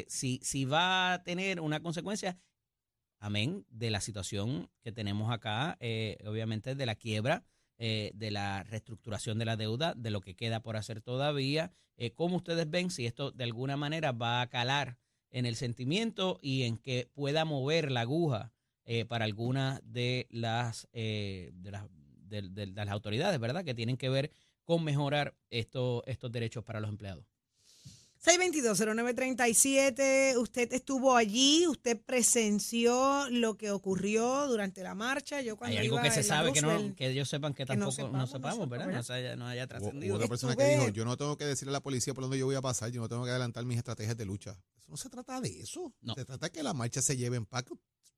si, 0.08 0.40
si 0.42 0.64
va 0.64 1.14
a 1.14 1.22
tener 1.22 1.60
una 1.60 1.80
consecuencia, 1.80 2.38
amén, 3.18 3.64
de 3.70 3.90
la 3.90 4.00
situación 4.00 4.70
que 4.82 4.92
tenemos 4.92 5.32
acá, 5.32 5.78
obviamente 6.26 6.74
de 6.74 6.86
la 6.86 6.96
quiebra, 6.96 7.44
de 7.78 8.30
la 8.30 8.62
reestructuración 8.64 9.38
de 9.38 9.44
la 9.44 9.56
deuda, 9.56 9.94
de 9.94 10.10
lo 10.10 10.20
que 10.20 10.34
queda 10.34 10.60
por 10.60 10.76
hacer 10.76 11.00
todavía. 11.00 11.72
¿Cómo 12.14 12.36
ustedes 12.36 12.68
ven 12.68 12.90
si 12.90 13.06
esto 13.06 13.30
de 13.30 13.44
alguna 13.44 13.76
manera 13.76 14.12
va 14.12 14.40
a 14.40 14.48
calar 14.48 14.98
en 15.34 15.46
el 15.46 15.56
sentimiento 15.56 16.38
y 16.40 16.62
en 16.62 16.78
que 16.78 17.10
pueda 17.12 17.44
mover 17.44 17.90
la 17.90 18.02
aguja 18.02 18.52
eh, 18.84 19.04
para 19.04 19.24
algunas 19.24 19.80
de 19.84 20.28
las, 20.30 20.88
eh, 20.92 21.50
de, 21.54 21.72
las, 21.72 21.86
de, 22.28 22.66
las 22.68 22.88
autoridades, 22.88 23.40
¿verdad? 23.40 23.64
Que 23.64 23.74
tienen 23.74 23.96
que 23.96 24.08
ver 24.08 24.30
con 24.64 24.84
mejorar 24.84 25.36
estos 25.50 26.04
estos 26.06 26.30
derechos 26.30 26.62
para 26.62 26.78
los 26.78 26.88
empleados. 26.88 27.26
622-0937, 28.24 30.38
usted 30.38 30.72
estuvo 30.72 31.14
allí, 31.14 31.66
usted 31.66 32.00
presenció 32.00 33.28
lo 33.28 33.58
que 33.58 33.70
ocurrió 33.70 34.46
durante 34.46 34.82
la 34.82 34.94
marcha. 34.94 35.42
Yo 35.42 35.58
cuando 35.58 35.78
Hay 35.78 35.84
algo 35.84 36.00
que 36.00 36.10
se 36.10 36.22
sabe, 36.22 36.54
que, 36.54 36.62
no, 36.62 36.96
que 36.96 37.08
ellos 37.08 37.28
sepan 37.28 37.52
que 37.52 37.66
tampoco 37.66 38.08
no 38.08 38.26
sepamos, 38.26 38.66
¿verdad? 38.70 38.86
No, 38.86 39.14
haya, 39.14 39.36
no 39.36 39.46
haya 39.46 39.66
trascendido. 39.66 40.16
Otra 40.16 40.28
persona 40.28 40.56
que 40.56 40.64
dijo, 40.64 40.88
yo 40.88 41.04
no 41.04 41.18
tengo 41.18 41.36
que 41.36 41.44
decirle 41.44 41.72
a 41.72 41.74
la 41.74 41.82
policía 41.82 42.14
por 42.14 42.24
dónde 42.24 42.38
yo 42.38 42.46
voy 42.46 42.56
a 42.56 42.62
pasar, 42.62 42.90
yo 42.90 43.02
no 43.02 43.10
tengo 43.10 43.24
que 43.24 43.30
adelantar 43.30 43.66
mis 43.66 43.76
estrategias 43.76 44.16
de 44.16 44.24
lucha. 44.24 44.58
Eso 44.78 44.90
no 44.90 44.96
se 44.96 45.10
trata 45.10 45.42
de 45.42 45.60
eso. 45.60 45.92
Se 46.14 46.24
trata 46.24 46.46
de 46.46 46.52
que 46.52 46.62
la 46.62 46.72
marcha 46.72 47.02
se 47.02 47.18
lleve 47.18 47.36
en 47.36 47.44
paz, 47.44 47.64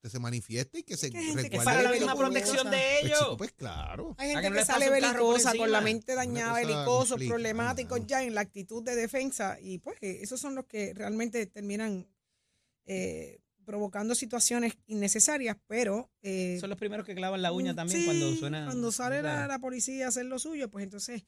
que 0.07 0.11
se 0.11 0.21
manifieste 0.21 0.79
y 0.79 0.83
que 0.85 0.97
se 0.97 1.09
recuerde. 1.09 1.51
Que 1.51 1.59
para 1.59 1.83
la 1.83 1.91
misma 1.91 2.15
protección 2.15 2.71
de 2.71 2.79
pues, 3.01 3.05
ellos. 3.05 3.35
Pues, 3.37 3.53
claro. 3.53 4.15
Hay 4.19 4.31
gente 4.31 4.53
que, 4.53 4.65
sale 4.65 4.89
belicosa, 4.89 5.53
con 5.57 5.73
la 5.73 5.81
mente 5.81 6.15
dañada, 6.15 6.55
belicosos, 6.55 7.21
problemáticos 7.25 8.07
ya 8.07 8.23
en 8.23 8.35
la 8.35 8.43
actitud 8.43 8.85
de 8.85 8.95
defensa. 8.95 9.59
Y 9.61 9.79
pues 9.79 9.99
esos 10.01 10.41
son 10.41 10.55
los 10.55 10.67
que 10.67 10.95
realmente 10.95 11.45
terminan 11.47 12.07
eh, 12.85 13.41
provocando 13.65 14.15
situaciones 14.15 14.79
innecesarias, 14.87 15.57
pero... 15.67 16.13
Eh, 16.23 16.59
son 16.61 16.71
los 16.71 16.79
primeros 16.79 17.05
que 17.05 17.17
clavan 17.17 17.43
la 17.43 17.51
uña 17.51 17.75
también 17.75 18.05
cuando 18.05 18.33
suena... 18.37 18.65
Cuando 18.67 18.93
sale 18.93 19.23
la, 19.23 19.49
la, 19.49 19.59
policía 19.59 20.07
a 20.07 20.09
hacer 20.11 20.27
lo 20.27 20.39
suyo, 20.39 20.71
pues 20.71 20.85
entonces... 20.85 21.25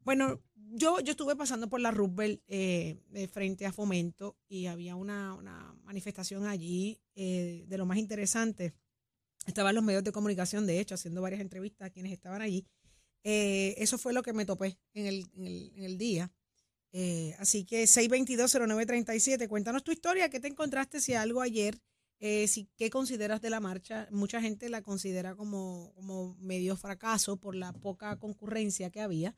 Bueno, 0.00 0.40
yo, 0.54 1.00
yo 1.00 1.12
estuve 1.12 1.36
pasando 1.36 1.68
por 1.68 1.80
la 1.80 1.90
Roosevelt 1.90 2.42
eh, 2.48 2.98
frente 3.32 3.66
a 3.66 3.72
Fomento 3.72 4.36
y 4.48 4.66
había 4.66 4.96
una, 4.96 5.34
una 5.34 5.74
manifestación 5.82 6.46
allí 6.46 7.00
eh, 7.14 7.64
de 7.66 7.78
lo 7.78 7.86
más 7.86 7.98
interesante. 7.98 8.74
Estaban 9.46 9.74
los 9.74 9.84
medios 9.84 10.04
de 10.04 10.12
comunicación, 10.12 10.66
de 10.66 10.80
hecho, 10.80 10.94
haciendo 10.94 11.22
varias 11.22 11.40
entrevistas 11.40 11.86
a 11.86 11.90
quienes 11.90 12.12
estaban 12.12 12.42
allí. 12.42 12.66
Eh, 13.24 13.74
eso 13.78 13.98
fue 13.98 14.12
lo 14.12 14.22
que 14.22 14.32
me 14.32 14.46
topé 14.46 14.78
en 14.94 15.06
el, 15.06 15.30
en 15.34 15.46
el, 15.46 15.72
en 15.74 15.84
el 15.84 15.98
día. 15.98 16.32
Eh, 16.92 17.34
así 17.38 17.64
que 17.64 17.84
6220937, 17.84 19.48
cuéntanos 19.48 19.84
tu 19.84 19.92
historia, 19.92 20.28
¿qué 20.28 20.40
te 20.40 20.48
encontraste 20.48 21.00
si 21.00 21.14
algo 21.14 21.40
ayer? 21.40 21.80
Eh, 22.18 22.48
si, 22.48 22.68
¿Qué 22.76 22.90
consideras 22.90 23.40
de 23.40 23.50
la 23.50 23.60
marcha? 23.60 24.08
Mucha 24.10 24.40
gente 24.40 24.68
la 24.68 24.82
considera 24.82 25.34
como, 25.34 25.92
como 25.94 26.34
medio 26.40 26.76
fracaso 26.76 27.38
por 27.38 27.54
la 27.54 27.72
poca 27.72 28.18
concurrencia 28.18 28.90
que 28.90 29.00
había. 29.00 29.36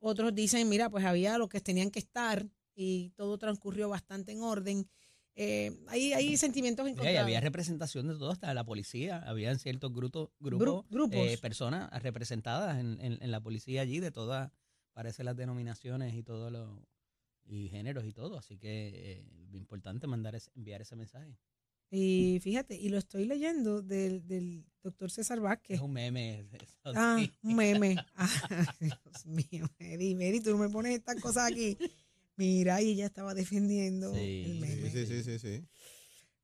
Otros 0.00 0.34
dicen, 0.34 0.68
mira, 0.68 0.90
pues 0.90 1.04
había 1.04 1.38
lo 1.38 1.48
que 1.48 1.60
tenían 1.60 1.90
que 1.90 1.98
estar 1.98 2.46
y 2.74 3.10
todo 3.10 3.38
transcurrió 3.38 3.88
bastante 3.88 4.32
en 4.32 4.42
orden. 4.42 4.88
Eh, 5.36 5.78
hay, 5.88 6.12
hay 6.12 6.36
sentimientos 6.36 6.86
encontrados. 6.88 7.20
había 7.20 7.40
representación 7.40 8.08
de 8.08 8.14
todo, 8.14 8.30
hasta 8.30 8.48
de 8.48 8.54
la 8.54 8.64
policía. 8.64 9.18
Habían 9.26 9.58
ciertos 9.58 9.92
grupos, 9.92 10.30
grupos, 10.38 10.86
eh, 11.12 11.38
personas 11.40 11.90
representadas 12.02 12.78
en, 12.78 12.98
en, 13.00 13.30
la 13.30 13.40
policía 13.40 13.82
allí, 13.82 14.00
de 14.00 14.10
todas, 14.10 14.50
parece 14.92 15.22
las 15.22 15.36
denominaciones 15.36 16.14
y 16.14 16.22
todos 16.22 16.50
los 16.50 16.68
y 17.50 17.68
géneros 17.68 18.04
y 18.04 18.12
todo. 18.12 18.38
Así 18.38 18.58
que 18.58 18.88
es 18.88 18.94
eh, 18.94 19.26
importante 19.52 20.06
mandar 20.06 20.38
enviar 20.54 20.80
ese 20.80 20.96
mensaje. 20.96 21.36
Y 21.90 22.38
fíjate, 22.40 22.76
y 22.76 22.88
lo 22.88 22.98
estoy 22.98 23.24
leyendo 23.24 23.82
del, 23.82 24.26
del 24.26 24.64
doctor 24.82 25.10
César 25.10 25.40
Vázquez. 25.40 25.76
Es 25.76 25.82
un 25.82 25.92
meme. 25.92 26.46
Ah, 26.84 27.18
un 27.42 27.56
meme. 27.56 27.96
Ah, 28.14 28.74
Dios 28.78 29.26
mío, 29.26 29.68
Eddie, 29.78 30.12
Eddie, 30.12 30.40
tú 30.40 30.56
me 30.56 30.68
pones 30.68 30.94
estas 30.94 31.20
cosas 31.20 31.50
aquí. 31.50 31.76
Mira, 32.36 32.80
y 32.80 32.92
ella 32.92 33.06
estaba 33.06 33.34
defendiendo 33.34 34.14
el 34.14 34.60
meme. 34.60 34.90
Sí, 34.90 35.06
sí, 35.06 35.22
sí, 35.22 35.38
sí. 35.38 35.64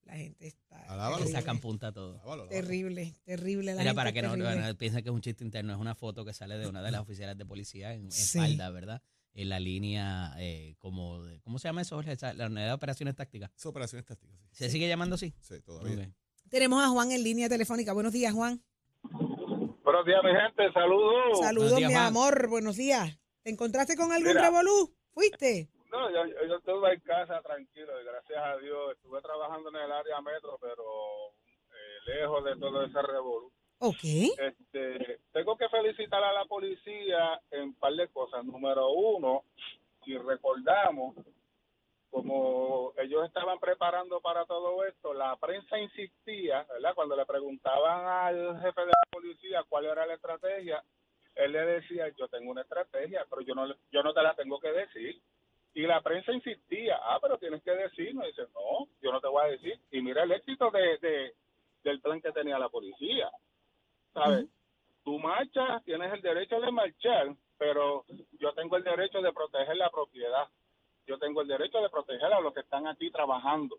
La 0.04 0.14
gente 0.14 0.46
está. 0.46 0.78
Alábalo. 0.92 1.26
Sacan 1.26 1.60
punta 1.60 1.92
todo. 1.92 2.20
Terrible, 2.48 3.14
terrible. 3.24 3.74
La 3.74 3.80
Mira, 3.80 3.94
para 3.94 4.12
que 4.12 4.22
no, 4.22 4.36
no, 4.36 4.78
piensen 4.78 5.02
que 5.02 5.10
es 5.10 5.14
un 5.14 5.20
chiste 5.20 5.44
interno, 5.44 5.72
es 5.72 5.78
una 5.78 5.94
foto 5.94 6.24
que 6.24 6.32
sale 6.32 6.58
de 6.58 6.68
una 6.68 6.82
de 6.82 6.90
las 6.90 7.00
oficiales 7.00 7.36
de 7.38 7.46
policía 7.46 7.92
en, 7.94 8.04
en 8.04 8.12
falda, 8.12 8.70
¿verdad? 8.70 9.02
En 9.36 9.50
la 9.50 9.60
línea 9.60 10.32
eh, 10.38 10.76
como 10.78 11.22
de, 11.22 11.40
¿cómo 11.42 11.58
se 11.58 11.68
llama 11.68 11.82
eso, 11.82 12.00
La 12.02 12.46
unidad 12.46 12.66
de 12.66 12.72
operaciones 12.72 13.14
tácticas. 13.14 13.52
Es 13.54 13.66
operaciones 13.66 14.06
tácticas, 14.06 14.40
sí. 14.50 14.64
¿Se 14.64 14.70
sigue 14.70 14.88
llamando 14.88 15.14
así? 15.14 15.34
Sí, 15.40 15.60
todavía. 15.60 16.10
Tenemos 16.48 16.82
a 16.82 16.88
Juan 16.88 17.12
en 17.12 17.22
línea 17.22 17.48
telefónica. 17.48 17.92
Buenos 17.92 18.14
días, 18.14 18.32
Juan. 18.32 18.62
Buenos 19.84 20.06
días, 20.06 20.20
mi 20.24 20.30
gente. 20.30 20.72
Saludos. 20.72 21.38
Saludos, 21.40 21.80
mi 21.80 21.94
amor. 21.94 22.48
Buenos 22.48 22.76
días. 22.76 23.18
¿Te 23.42 23.50
encontraste 23.50 23.94
con 23.94 24.10
algún 24.10 24.34
revolú? 24.34 24.94
¿Fuiste? 25.12 25.68
No, 25.90 26.10
yo, 26.10 26.24
yo, 26.48 26.56
estuve 26.56 26.94
en 26.94 27.00
casa 27.00 27.40
tranquilo 27.42 28.00
y 28.00 28.04
gracias 28.04 28.38
a 28.42 28.56
Dios. 28.56 28.92
Estuve 28.96 29.20
trabajando 29.20 29.68
en 29.68 29.76
el 29.76 29.92
área 29.92 30.20
metro, 30.22 30.58
pero 30.60 30.82
eh, 31.70 32.20
lejos 32.20 32.44
de 32.44 32.56
todo 32.56 32.84
ese 32.84 33.02
revolú. 33.02 33.52
Ok. 33.78 34.02
Este, 34.02 35.20
tengo 35.32 35.56
que 35.56 35.68
felicitar 35.68 36.22
a 36.22 36.32
la 36.32 36.44
policía 36.46 37.40
en 37.50 37.62
un 37.62 37.74
par 37.74 37.92
de 37.92 38.08
cosas. 38.08 38.44
Número 38.44 38.90
uno, 38.90 39.44
si 40.04 40.16
recordamos, 40.16 41.14
como 42.10 42.92
ellos 42.96 43.26
estaban 43.26 43.58
preparando 43.58 44.20
para 44.20 44.46
todo 44.46 44.84
esto, 44.84 45.12
la 45.12 45.36
prensa 45.36 45.78
insistía, 45.78 46.64
¿verdad? 46.72 46.94
Cuando 46.94 47.16
le 47.16 47.26
preguntaban 47.26 48.06
al 48.06 48.60
jefe 48.60 48.80
de 48.80 48.86
la 48.86 49.10
policía 49.10 49.64
cuál 49.68 49.86
era 49.86 50.06
la 50.06 50.14
estrategia, 50.14 50.82
él 51.34 51.52
le 51.52 51.66
decía, 51.66 52.08
yo 52.16 52.28
tengo 52.28 52.50
una 52.50 52.62
estrategia, 52.62 53.26
pero 53.28 53.42
yo 53.42 53.54
no, 53.54 53.66
yo 53.92 54.02
no 54.02 54.14
te 54.14 54.22
la 54.22 54.34
tengo 54.34 54.58
que 54.58 54.72
decir. 54.72 55.20
Y 55.74 55.82
la 55.82 56.00
prensa 56.00 56.32
insistía, 56.32 56.98
ah, 57.02 57.18
pero 57.20 57.36
tienes 57.36 57.62
que 57.62 57.72
decirnos. 57.72 58.24
Y 58.24 58.28
dice, 58.28 58.44
no, 58.54 58.88
yo 59.02 59.12
no 59.12 59.20
te 59.20 59.28
voy 59.28 59.44
a 59.44 59.50
decir. 59.50 59.78
Y 59.90 60.00
mira 60.00 60.22
el 60.22 60.32
éxito 60.32 60.70
de, 60.70 60.96
de 60.96 61.34
del 61.84 62.00
plan 62.00 62.20
que 62.20 62.32
tenía 62.32 62.58
la 62.58 62.68
policía. 62.68 63.30
¿Sabes? 64.16 64.46
Tú 65.04 65.18
marchas, 65.18 65.84
tienes 65.84 66.12
el 66.12 66.22
derecho 66.22 66.58
de 66.58 66.72
marchar, 66.72 67.36
pero 67.58 68.04
yo 68.40 68.52
tengo 68.54 68.76
el 68.76 68.84
derecho 68.84 69.20
de 69.20 69.32
proteger 69.32 69.76
la 69.76 69.90
propiedad. 69.90 70.48
Yo 71.06 71.18
tengo 71.18 71.42
el 71.42 71.48
derecho 71.48 71.80
de 71.80 71.90
proteger 71.90 72.32
a 72.32 72.40
los 72.40 72.52
que 72.54 72.60
están 72.60 72.86
aquí 72.86 73.10
trabajando. 73.10 73.76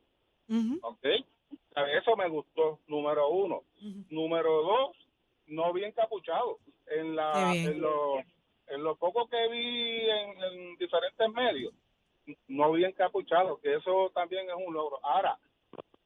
¿Ok? 0.82 1.06
Eso 1.06 2.15
me 2.15 2.29
gustó, 2.29 2.79
número 2.88 3.29
uno. 3.29 3.63
Número 4.10 4.62
dos, 4.62 4.98
no 5.48 5.74
vi 5.74 5.84
encapuchado. 5.84 6.60
En, 6.86 7.15
la, 7.15 7.51
bien. 7.51 7.74
en, 7.74 7.82
lo, 7.82 8.20
en 8.67 8.84
lo 8.84 8.96
poco 8.96 9.27
que 9.27 9.48
vi 9.50 10.10
en, 10.10 10.44
en 10.44 10.77
diferentes 10.77 11.29
medios, 11.34 11.74
no 12.48 12.72
vi 12.72 12.86
encapuchado, 12.86 13.60
que 13.60 13.75
eso 13.75 14.10
también 14.13 14.48
es 14.50 14.56
un 14.56 14.74
logro. 14.74 15.00
Ahora, 15.03 15.38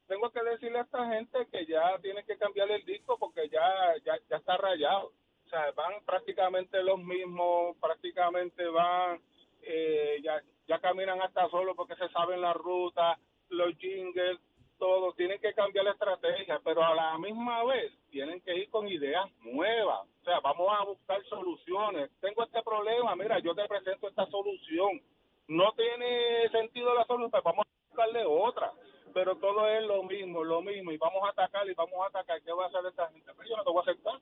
tengo 0.06 0.30
que 0.30 0.42
decirle 0.42 0.78
a 0.78 0.82
esta 0.82 1.06
gente 1.08 1.46
que 1.50 1.66
ya 1.66 1.98
tienen 2.00 2.24
que 2.26 2.36
cambiar 2.36 2.70
el 2.70 2.84
disco 2.84 3.18
porque 3.18 3.48
ya, 3.48 3.94
ya, 4.04 4.18
ya 4.28 4.36
está 4.36 4.56
rayado. 4.56 5.12
O 5.46 5.48
sea, 5.48 5.70
van 5.72 6.02
prácticamente 6.04 6.82
los 6.82 6.98
mismos, 6.98 7.76
prácticamente 7.78 8.66
van, 8.68 9.20
eh, 9.62 10.20
ya, 10.22 10.42
ya 10.66 10.78
caminan 10.78 11.20
hasta 11.20 11.48
solo 11.50 11.74
porque 11.74 11.96
se 11.96 12.08
saben 12.08 12.40
la 12.40 12.52
ruta, 12.52 13.18
los 13.48 13.76
jingles, 13.76 14.38
todo. 14.82 15.12
Tienen 15.12 15.40
que 15.40 15.54
cambiar 15.54 15.84
la 15.84 15.92
estrategia, 15.92 16.60
pero 16.64 16.82
a 16.82 16.92
la 16.94 17.16
misma 17.18 17.62
vez 17.64 17.92
tienen 18.10 18.40
que 18.40 18.56
ir 18.56 18.68
con 18.70 18.88
ideas 18.88 19.30
nuevas. 19.42 20.08
O 20.20 20.24
sea, 20.24 20.40
vamos 20.40 20.68
a 20.76 20.84
buscar 20.84 21.22
soluciones. 21.26 22.10
Tengo 22.20 22.42
este 22.42 22.62
problema, 22.62 23.14
mira, 23.14 23.38
yo 23.38 23.54
te 23.54 23.66
presento 23.68 24.08
esta 24.08 24.26
solución. 24.26 25.00
No 25.46 25.72
tiene 25.72 26.48
sentido 26.50 26.94
la 26.94 27.04
solución, 27.04 27.30
pues 27.30 27.44
vamos 27.44 27.64
a 27.64 27.88
buscarle 27.88 28.24
otra. 28.24 28.72
Pero 29.14 29.36
todo 29.36 29.68
es 29.68 29.84
lo 29.84 30.02
mismo, 30.02 30.42
lo 30.42 30.62
mismo, 30.62 30.90
y 30.90 30.96
vamos 30.96 31.22
a 31.24 31.30
atacar 31.30 31.68
y 31.68 31.74
vamos 31.74 31.94
a 32.00 32.06
atacar. 32.06 32.42
¿Qué 32.42 32.52
va 32.52 32.64
a 32.64 32.68
hacer 32.68 32.84
esta 32.86 33.08
gente? 33.10 33.30
Pero 33.36 33.48
yo 33.48 33.56
no 33.56 33.64
te 33.64 33.70
voy 33.70 33.78
a 33.78 33.82
aceptar. 33.82 34.20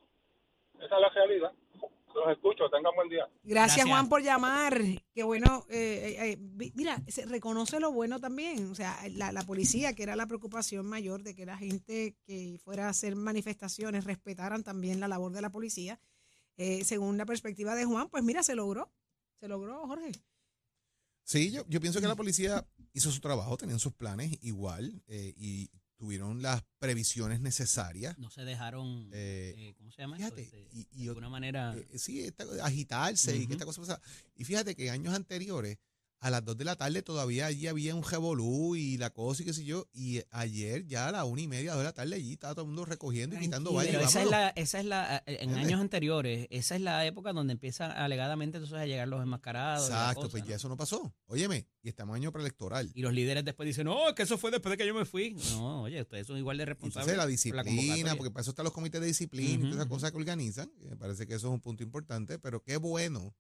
Esa 0.81 0.95
es 0.95 1.01
la 1.01 1.09
realidad. 1.09 1.53
Los 2.15 2.29
escucho, 2.29 2.69
tengan 2.69 2.95
buen 2.95 3.09
día. 3.09 3.27
Gracias, 3.51 3.79
Gracias. 3.79 3.89
Juan, 3.89 4.09
por 4.09 4.23
llamar. 4.23 4.81
Qué 5.13 5.23
bueno. 5.25 5.67
eh, 5.71 6.17
eh, 6.21 6.33
eh, 6.33 6.73
mira, 6.77 7.03
se 7.09 7.27
reconoce 7.27 7.81
lo 7.81 7.91
bueno 7.91 8.21
también. 8.21 8.71
O 8.71 8.75
sea, 8.77 8.97
la, 9.11 9.33
la 9.33 9.43
policía, 9.43 9.93
que 9.93 10.05
era 10.05 10.15
la 10.15 10.27
preocupación 10.27 10.87
mayor 10.87 11.25
de 11.25 11.35
que 11.35 11.45
la 11.45 11.57
gente 11.57 12.17
que 12.25 12.61
fuera 12.63 12.87
a 12.87 12.91
hacer 12.91 13.17
manifestaciones 13.17 14.05
respetaran 14.05 14.63
también 14.63 15.01
la 15.01 15.09
labor 15.09 15.33
de 15.33 15.43
la 15.43 15.51
policía. 15.51 16.01
Eh, 16.57 16.85
según 16.85 17.17
la 17.17 17.27
perspectiva 17.27 17.75
de 17.75 17.87
Juan, 17.87 18.09
pues 18.09 18.23
mira, 18.23 18.43
se 18.43 18.55
logró. 18.55 18.93
Se 19.41 19.49
logró, 19.49 19.87
Jorge. 19.87 20.13
Sí, 21.25 21.51
yo, 21.51 21.65
yo 21.69 21.81
pienso 21.81 22.01
que 22.01 22.07
la 22.07 22.17
policía 22.17 22.67
hizo 22.93 23.11
su 23.11 23.21
trabajo, 23.21 23.57
tenían 23.57 23.79
sus 23.79 23.95
planes 23.95 24.37
igual 24.43 25.03
eh, 25.09 25.35
y 25.37 25.71
tuvieron 26.01 26.41
las 26.41 26.63
previsiones 26.79 27.41
necesarias. 27.43 28.17
No 28.19 28.31
se 28.31 28.43
dejaron, 28.47 29.11
Eh, 29.13 29.55
eh, 29.57 29.75
¿cómo 29.77 29.91
se 29.93 30.01
llama 30.01 30.17
Fíjate? 30.17 30.41
Este, 30.43 30.67
y, 30.73 30.89
y 30.93 31.03
de 31.05 31.09
alguna 31.11 31.29
manera, 31.29 31.77
eh, 31.77 31.99
sí, 31.99 32.23
esta- 32.23 32.47
agitarse 32.65 33.37
y 33.37 33.47
que 33.47 33.53
esta 33.53 33.67
cosa 33.67 33.83
pasara. 33.83 34.01
Y 34.35 34.45
fíjate 34.45 34.75
que 34.75 34.91
años 34.91 35.15
anteriores, 35.15 35.77
a 36.21 36.31
las 36.31 36.45
2 36.45 36.59
de 36.59 36.65
la 36.65 36.77
tarde 36.77 37.03
todavía 37.03 37.47
allí 37.47 37.67
había 37.67 37.95
un 37.95 38.03
revolú 38.03 38.77
y 38.77 38.99
la 38.99 39.11
cosa 39.11 39.43
y 39.43 39.47
qué 39.47 39.55
sé 39.55 39.65
yo. 39.65 39.89
Y 39.93 40.21
ayer 40.31 40.87
ya 40.87 41.09
a 41.09 41.13
las 41.13 41.25
una 41.25 41.41
y 41.41 41.49
media, 41.49 41.73
dos 41.73 41.81
de 41.81 41.85
la 41.85 41.93
tarde 41.93 42.17
allí 42.17 42.33
estaba 42.33 42.55
todo 42.55 42.65
el 42.65 42.69
mundo 42.69 42.85
recogiendo 42.85 43.37
y 43.37 43.39
quitando 43.39 43.73
vallas. 43.73 43.93
pero 43.93 44.07
esa 44.07 44.23
es, 44.23 44.31
la, 44.31 44.49
esa 44.51 44.81
es 44.81 44.85
la, 44.85 45.17
eh, 45.17 45.23
en 45.27 45.35
¿Entiendes? 45.35 45.67
años 45.67 45.81
anteriores, 45.81 46.47
esa 46.51 46.77
es 46.77 46.83
la 46.83 47.07
época 47.07 47.33
donde 47.33 47.53
empiezan 47.53 47.91
alegadamente 47.93 48.59
entonces 48.59 48.79
a 48.79 48.87
llegar 48.87 49.09
los 49.09 49.23
enmascarados. 49.23 49.89
Exacto, 49.89 50.23
cosa, 50.23 50.31
pues 50.31 50.43
¿no? 50.43 50.49
ya 50.51 50.57
eso 50.57 50.69
no 50.69 50.77
pasó. 50.77 51.15
Óyeme, 51.27 51.67
y 51.83 51.89
estamos 51.89 52.17
en 52.17 52.23
año 52.23 52.33
preelectoral. 52.33 52.91
Y 52.95 53.01
los 53.01 53.15
líderes 53.15 53.45
después 53.45 53.67
dicen, 53.67 53.87
no, 53.87 54.11
es 54.11 54.15
que 54.15 54.25
eso 54.25 54.37
fue 54.37 54.51
después 54.51 54.71
de 54.71 54.77
que 54.77 54.87
yo 54.87 54.95
me 54.95 55.07
fui. 55.07 55.37
No, 55.53 55.83
oye, 55.83 56.03
ustedes 56.03 56.27
son 56.27 56.37
igual 56.37 56.59
de 56.59 56.67
responsables. 56.67 57.09
Entonces 57.15 57.17
la 57.17 57.63
por 57.63 57.73
disciplina, 57.73 58.15
porque 58.17 58.31
para 58.31 58.43
eso 58.43 58.51
están 58.51 58.65
los 58.65 58.75
comités 58.75 59.01
de 59.01 59.07
disciplina 59.07 59.55
y 59.55 59.71
todas 59.71 59.77
esas 59.77 59.87
cosas 59.87 60.11
que 60.11 60.19
organizan. 60.19 60.71
Me 60.81 60.97
parece 60.97 61.27
que 61.27 61.35
eso 61.35 61.49
es 61.49 61.55
un 61.55 61.61
punto 61.61 61.83
importante, 61.83 62.39
pero 62.39 62.63
qué 62.63 62.77
bueno 62.77 63.35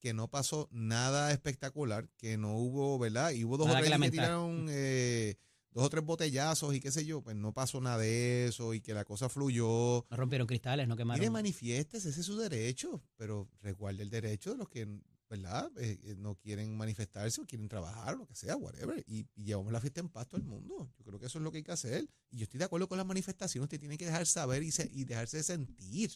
que 0.00 0.12
no 0.14 0.28
pasó 0.28 0.68
nada 0.70 1.32
espectacular, 1.32 2.08
que 2.16 2.36
no 2.36 2.56
hubo, 2.56 2.98
¿verdad? 2.98 3.30
Y 3.32 3.44
hubo 3.44 3.56
dos 3.56 3.66
Nada 3.68 3.78
o 3.80 3.82
que 3.82 3.86
tres 3.88 3.94
que 3.96 3.98
lamentar. 3.98 4.24
tiraron 4.26 4.66
eh, 4.70 5.36
dos 5.70 5.84
o 5.84 5.90
tres 5.90 6.04
botellazos 6.04 6.74
y 6.74 6.80
qué 6.80 6.90
sé 6.90 7.04
yo, 7.04 7.22
pues 7.22 7.36
no 7.36 7.52
pasó 7.52 7.80
nada 7.80 7.98
de 7.98 8.46
eso 8.46 8.74
y 8.74 8.80
que 8.80 8.94
la 8.94 9.04
cosa 9.04 9.28
fluyó. 9.28 10.06
No 10.10 10.16
rompieron 10.16 10.46
cristales, 10.46 10.86
no 10.88 10.96
quemaron. 10.96 11.20
Mire, 11.20 11.30
manifiéstese, 11.30 12.08
ese 12.10 12.20
es 12.20 12.26
su 12.26 12.36
derecho, 12.38 13.02
pero 13.16 13.48
resguarde 13.60 14.02
el 14.02 14.10
derecho 14.10 14.52
de 14.52 14.56
los 14.58 14.68
que, 14.68 14.86
¿verdad? 15.28 15.70
Eh, 15.78 15.98
eh, 16.04 16.14
no 16.18 16.36
quieren 16.36 16.76
manifestarse 16.76 17.40
o 17.40 17.46
quieren 17.46 17.68
trabajar 17.68 18.16
lo 18.16 18.26
que 18.26 18.34
sea, 18.34 18.56
whatever. 18.56 19.02
Y, 19.08 19.26
y 19.34 19.44
llevamos 19.44 19.72
la 19.72 19.80
fiesta 19.80 20.00
en 20.00 20.08
paz 20.08 20.28
todo 20.28 20.40
el 20.40 20.46
mundo. 20.46 20.90
Yo 20.98 21.04
creo 21.04 21.18
que 21.18 21.26
eso 21.26 21.38
es 21.38 21.44
lo 21.44 21.50
que 21.50 21.58
hay 21.58 21.64
que 21.64 21.72
hacer. 21.72 22.08
Y 22.30 22.38
yo 22.38 22.44
estoy 22.44 22.58
de 22.58 22.64
acuerdo 22.64 22.88
con 22.88 22.96
las 22.98 23.06
manifestaciones. 23.06 23.64
Usted 23.66 23.80
tiene 23.80 23.98
que 23.98 24.06
dejar 24.06 24.26
saber 24.26 24.62
y, 24.62 24.70
se- 24.70 24.90
y 24.92 25.04
dejarse 25.04 25.42
sentir 25.42 26.12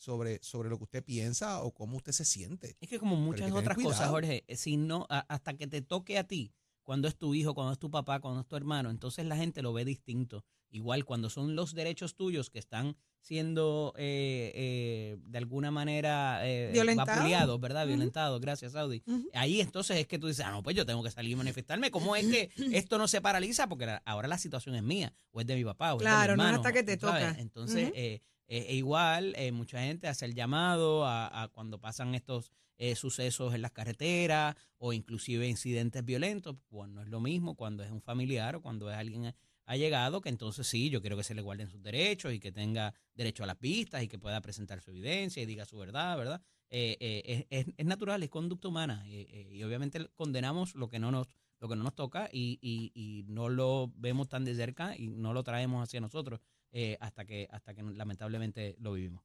sobre, 0.00 0.38
sobre 0.42 0.70
lo 0.70 0.78
que 0.78 0.84
usted 0.84 1.04
piensa 1.04 1.62
o 1.62 1.72
cómo 1.72 1.98
usted 1.98 2.12
se 2.12 2.24
siente. 2.24 2.74
Es 2.80 2.88
que 2.88 2.98
como 2.98 3.16
muchas 3.16 3.46
que 3.52 3.52
otras 3.52 3.76
cosas. 3.76 4.08
Jorge, 4.08 4.44
eh, 4.48 4.56
si 4.56 4.78
no, 4.78 5.06
a- 5.10 5.20
hasta 5.28 5.54
que 5.54 5.66
te 5.66 5.82
toque 5.82 6.16
a 6.16 6.24
ti, 6.26 6.54
cuando 6.82 7.06
es 7.06 7.16
tu 7.16 7.34
hijo, 7.34 7.54
cuando 7.54 7.74
es 7.74 7.78
tu 7.78 7.90
papá, 7.90 8.18
cuando 8.20 8.40
es 8.40 8.46
tu 8.48 8.56
hermano, 8.56 8.90
entonces 8.90 9.26
la 9.26 9.36
gente 9.36 9.60
lo 9.60 9.74
ve 9.74 9.84
distinto. 9.84 10.42
Igual 10.70 11.04
cuando 11.04 11.28
son 11.28 11.54
los 11.54 11.74
derechos 11.74 12.14
tuyos 12.16 12.48
que 12.48 12.58
están 12.58 12.96
siendo 13.20 13.92
eh, 13.98 14.52
eh, 14.54 15.16
de 15.22 15.38
alguna 15.38 15.70
manera 15.70 16.40
eh, 16.48 16.72
vapuleados, 16.96 17.60
¿verdad? 17.60 17.82
Ujú. 17.82 17.88
Violentados, 17.88 18.40
gracias, 18.40 18.72
Saudi. 18.72 19.02
Ahí 19.34 19.60
entonces 19.60 19.98
es 19.98 20.06
que 20.06 20.18
tú 20.18 20.28
dices, 20.28 20.46
ah, 20.46 20.50
no, 20.52 20.62
pues 20.62 20.74
yo 20.76 20.86
tengo 20.86 21.02
que 21.02 21.10
salir 21.10 21.32
y 21.32 21.36
manifestarme. 21.36 21.90
¿Cómo 21.90 22.16
es 22.16 22.26
que 22.26 22.50
esto 22.72 22.96
no 22.96 23.06
se 23.06 23.20
paraliza? 23.20 23.68
Porque 23.68 23.98
ahora 24.06 24.28
la 24.28 24.38
situación 24.38 24.74
es 24.76 24.82
mía, 24.82 25.12
o 25.32 25.40
es 25.42 25.46
de 25.46 25.56
mi 25.56 25.64
papá, 25.64 25.92
o 25.92 25.96
es 25.96 25.98
de 25.98 26.04
mi 26.06 26.08
Claro, 26.08 26.36
no 26.36 26.42
es 26.44 26.48
hermano, 26.48 26.56
hasta 26.56 26.72
que 26.72 26.82
te 26.84 26.96
toca. 26.96 27.34
Entonces, 27.38 27.90
eh, 27.94 28.22
eh, 28.50 28.66
e 28.68 28.74
igual, 28.76 29.34
eh, 29.36 29.52
mucha 29.52 29.80
gente 29.80 30.08
hace 30.08 30.26
el 30.26 30.34
llamado 30.34 31.06
a, 31.06 31.42
a 31.44 31.48
cuando 31.48 31.80
pasan 31.80 32.14
estos 32.14 32.52
eh, 32.78 32.96
sucesos 32.96 33.54
en 33.54 33.62
las 33.62 33.72
carreteras 33.72 34.56
o 34.78 34.92
inclusive 34.92 35.48
incidentes 35.48 36.04
violentos, 36.04 36.56
pues 36.68 36.88
no 36.90 37.02
es 37.02 37.08
lo 37.08 37.20
mismo 37.20 37.54
cuando 37.56 37.82
es 37.84 37.90
un 37.90 38.02
familiar 38.02 38.56
o 38.56 38.62
cuando 38.62 38.90
es 38.90 38.96
alguien 38.96 39.34
allegado, 39.66 40.20
que 40.20 40.28
entonces 40.30 40.66
sí, 40.66 40.90
yo 40.90 41.00
quiero 41.00 41.16
que 41.16 41.22
se 41.24 41.34
le 41.34 41.42
guarden 41.42 41.68
sus 41.70 41.82
derechos 41.82 42.32
y 42.32 42.40
que 42.40 42.50
tenga 42.52 42.92
derecho 43.14 43.44
a 43.44 43.46
las 43.46 43.56
pistas 43.56 44.02
y 44.02 44.08
que 44.08 44.18
pueda 44.18 44.40
presentar 44.40 44.80
su 44.80 44.90
evidencia 44.90 45.42
y 45.42 45.46
diga 45.46 45.64
su 45.64 45.78
verdad, 45.78 46.16
¿verdad? 46.18 46.42
Eh, 46.70 46.96
eh, 47.00 47.46
es, 47.50 47.66
es- 47.76 47.86
natural, 47.86 48.22
es 48.22 48.30
conducta 48.30 48.68
humana 48.68 49.04
eh, 49.08 49.26
eh, 49.30 49.48
y 49.54 49.62
obviamente 49.64 50.08
condenamos 50.14 50.74
lo 50.74 50.88
que 50.88 50.98
no 51.00 51.10
nos 51.10 51.28
lo 51.60 51.68
que 51.68 51.76
no 51.76 51.82
nos 51.84 51.94
toca 51.94 52.30
y, 52.32 52.58
y- 52.62 52.90
y 52.94 53.24
no 53.24 53.50
lo 53.50 53.92
vemos 53.96 54.28
tan 54.28 54.44
de 54.46 54.54
cerca 54.54 54.96
y 54.96 55.08
no 55.10 55.34
lo 55.34 55.42
traemos 55.44 55.82
hacia 55.82 56.00
nosotros 56.00 56.40
eh, 56.72 56.96
hasta 57.00 57.24
que 57.24 57.48
hasta 57.50 57.74
que 57.74 57.82
lamentablemente 57.82 58.76
lo 58.80 58.92
vivimos. 58.92 59.22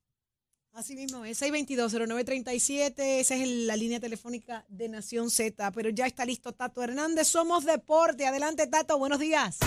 Así 0.73 0.93
mismo, 0.95 1.23
es 1.23 1.41
622-0937, 1.41 3.19
esa 3.21 3.35
es 3.35 3.41
el- 3.41 3.65
la 3.65 3.77
línea 3.77 3.99
telefónica 4.01 4.65
de 4.67 4.89
Nación 4.89 5.29
Z, 5.29 5.71
pero 5.71 5.89
ya 5.89 6.05
está 6.05 6.25
listo 6.25 6.51
Tato 6.51 6.83
Hernández, 6.83 7.27
somos 7.29 7.63
deporte, 7.65 8.25
adelante 8.27 8.67
Tato, 8.67 8.97
buenos 8.97 9.19
días. 9.19 9.59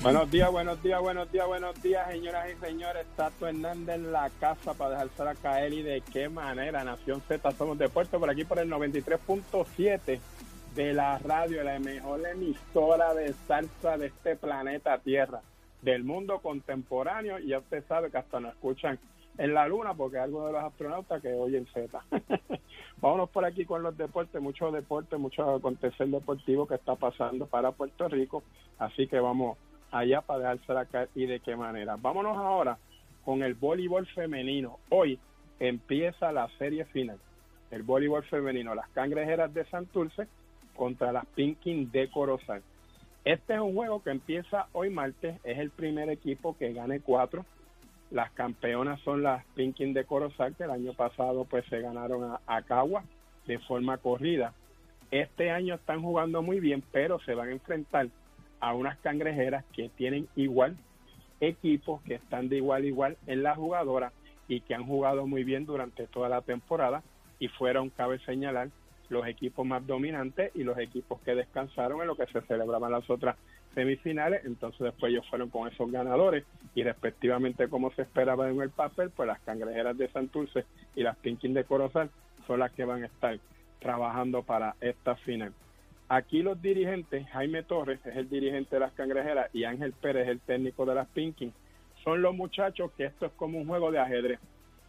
Buenos 0.00 0.30
días, 0.30 0.50
buenos 0.50 0.80
días, 0.82 1.00
buenos 1.00 1.30
días, 1.32 1.46
buenos 1.46 1.82
días, 1.82 2.08
señoras 2.08 2.48
y 2.56 2.64
señores. 2.64 3.04
Tato 3.16 3.48
Hernández 3.48 3.96
en 3.96 4.12
la 4.12 4.30
casa 4.40 4.72
para 4.74 4.90
dejársela 4.92 5.34
caer 5.34 5.72
y 5.72 5.82
de 5.82 6.00
qué 6.12 6.28
manera. 6.28 6.84
Nación 6.84 7.20
Z, 7.28 7.50
somos 7.58 7.76
deporte 7.78 8.16
por 8.18 8.30
aquí 8.30 8.44
por 8.44 8.58
el 8.60 8.68
93.7 8.70 10.20
de 10.78 10.94
la 10.94 11.18
radio, 11.18 11.64
la 11.64 11.80
mejor 11.80 12.24
emisora 12.24 13.12
de 13.12 13.32
salsa 13.32 13.98
de 13.98 14.06
este 14.06 14.36
planeta 14.36 14.96
Tierra, 14.98 15.40
del 15.82 16.04
mundo 16.04 16.38
contemporáneo. 16.38 17.40
Y 17.40 17.48
ya 17.48 17.58
usted 17.58 17.84
sabe 17.88 18.12
que 18.12 18.18
hasta 18.18 18.38
nos 18.38 18.52
escuchan 18.52 18.96
en 19.38 19.54
la 19.54 19.66
luna 19.66 19.94
porque 19.94 20.18
algunos 20.18 20.46
de 20.46 20.52
los 20.52 20.62
astronautas 20.62 21.20
que 21.20 21.34
oyen 21.34 21.66
Z. 21.74 22.00
Vámonos 23.00 23.28
por 23.30 23.44
aquí 23.44 23.64
con 23.64 23.82
los 23.82 23.98
deportes, 23.98 24.40
mucho 24.40 24.70
deporte, 24.70 25.16
mucho 25.16 25.56
acontecer 25.56 26.06
deportivo 26.06 26.68
que 26.68 26.76
está 26.76 26.94
pasando 26.94 27.46
para 27.46 27.72
Puerto 27.72 28.06
Rico. 28.06 28.44
Así 28.78 29.08
que 29.08 29.18
vamos 29.18 29.58
allá 29.90 30.20
para 30.20 30.52
dejársela 30.52 30.84
caer 30.84 31.08
y 31.16 31.26
de 31.26 31.40
qué 31.40 31.56
manera. 31.56 31.96
Vámonos 31.98 32.36
ahora 32.36 32.78
con 33.24 33.42
el 33.42 33.54
voleibol 33.54 34.06
femenino. 34.06 34.78
Hoy 34.90 35.18
empieza 35.58 36.30
la 36.30 36.48
serie 36.56 36.84
final. 36.84 37.18
El 37.72 37.82
voleibol 37.82 38.22
femenino, 38.22 38.76
las 38.76 38.88
cangrejeras 38.90 39.52
de 39.52 39.64
Santurce 39.64 40.28
contra 40.78 41.12
las 41.12 41.26
Pinkin 41.26 41.90
de 41.90 42.08
Corozal. 42.08 42.62
Este 43.24 43.54
es 43.54 43.60
un 43.60 43.74
juego 43.74 44.02
que 44.02 44.10
empieza 44.10 44.68
hoy 44.72 44.88
martes, 44.88 45.38
es 45.44 45.58
el 45.58 45.70
primer 45.70 46.08
equipo 46.08 46.56
que 46.56 46.72
gane 46.72 47.00
cuatro. 47.00 47.44
Las 48.10 48.30
campeonas 48.30 49.00
son 49.00 49.22
las 49.22 49.44
Pinkin 49.54 49.92
de 49.92 50.04
Corozal, 50.04 50.54
que 50.54 50.64
el 50.64 50.70
año 50.70 50.94
pasado 50.94 51.44
pues 51.44 51.66
se 51.66 51.80
ganaron 51.80 52.24
a, 52.24 52.40
a 52.46 52.62
de 53.46 53.58
forma 53.58 53.98
corrida. 53.98 54.54
Este 55.10 55.50
año 55.50 55.74
están 55.74 56.00
jugando 56.00 56.42
muy 56.42 56.60
bien, 56.60 56.82
pero 56.92 57.18
se 57.20 57.34
van 57.34 57.48
a 57.48 57.52
enfrentar 57.52 58.08
a 58.60 58.74
unas 58.74 58.96
cangrejeras 58.98 59.64
que 59.74 59.88
tienen 59.90 60.28
igual 60.36 60.76
equipos, 61.40 62.00
que 62.02 62.14
están 62.14 62.48
de 62.48 62.56
igual 62.56 62.82
a 62.82 62.86
igual 62.86 63.16
en 63.26 63.42
la 63.42 63.54
jugadora 63.54 64.12
y 64.48 64.60
que 64.60 64.74
han 64.74 64.86
jugado 64.86 65.26
muy 65.26 65.44
bien 65.44 65.66
durante 65.66 66.06
toda 66.06 66.28
la 66.28 66.40
temporada 66.40 67.02
y 67.38 67.48
fueron, 67.48 67.90
cabe 67.90 68.18
señalar, 68.20 68.70
los 69.08 69.26
equipos 69.26 69.66
más 69.66 69.86
dominantes 69.86 70.50
y 70.54 70.64
los 70.64 70.78
equipos 70.78 71.20
que 71.22 71.34
descansaron 71.34 72.00
en 72.00 72.06
lo 72.06 72.16
que 72.16 72.26
se 72.26 72.40
celebraban 72.42 72.92
las 72.92 73.08
otras 73.08 73.36
semifinales, 73.74 74.44
entonces 74.44 74.80
después 74.80 75.12
ellos 75.12 75.26
fueron 75.28 75.50
con 75.50 75.68
esos 75.68 75.90
ganadores 75.90 76.44
y 76.74 76.82
respectivamente 76.82 77.68
como 77.68 77.90
se 77.92 78.02
esperaba 78.02 78.48
en 78.50 78.60
el 78.60 78.70
papel, 78.70 79.10
pues 79.10 79.26
las 79.26 79.40
cangrejeras 79.40 79.96
de 79.96 80.08
Santurce 80.08 80.64
y 80.96 81.02
las 81.02 81.16
Pinkin 81.16 81.54
de 81.54 81.64
Corozal 81.64 82.10
son 82.46 82.60
las 82.60 82.72
que 82.72 82.84
van 82.84 83.02
a 83.02 83.06
estar 83.06 83.38
trabajando 83.80 84.42
para 84.42 84.74
esta 84.80 85.16
final. 85.16 85.52
Aquí 86.08 86.42
los 86.42 86.60
dirigentes, 86.60 87.28
Jaime 87.28 87.62
Torres 87.62 88.00
es 88.06 88.16
el 88.16 88.30
dirigente 88.30 88.76
de 88.76 88.80
las 88.80 88.92
cangrejeras 88.92 89.54
y 89.54 89.64
Ángel 89.64 89.92
Pérez 89.92 90.26
el 90.28 90.40
técnico 90.40 90.86
de 90.86 90.94
las 90.94 91.06
Pinkin, 91.08 91.52
son 92.02 92.22
los 92.22 92.34
muchachos 92.34 92.90
que 92.96 93.04
esto 93.04 93.26
es 93.26 93.32
como 93.32 93.58
un 93.58 93.66
juego 93.66 93.90
de 93.90 93.98
ajedrez. 93.98 94.40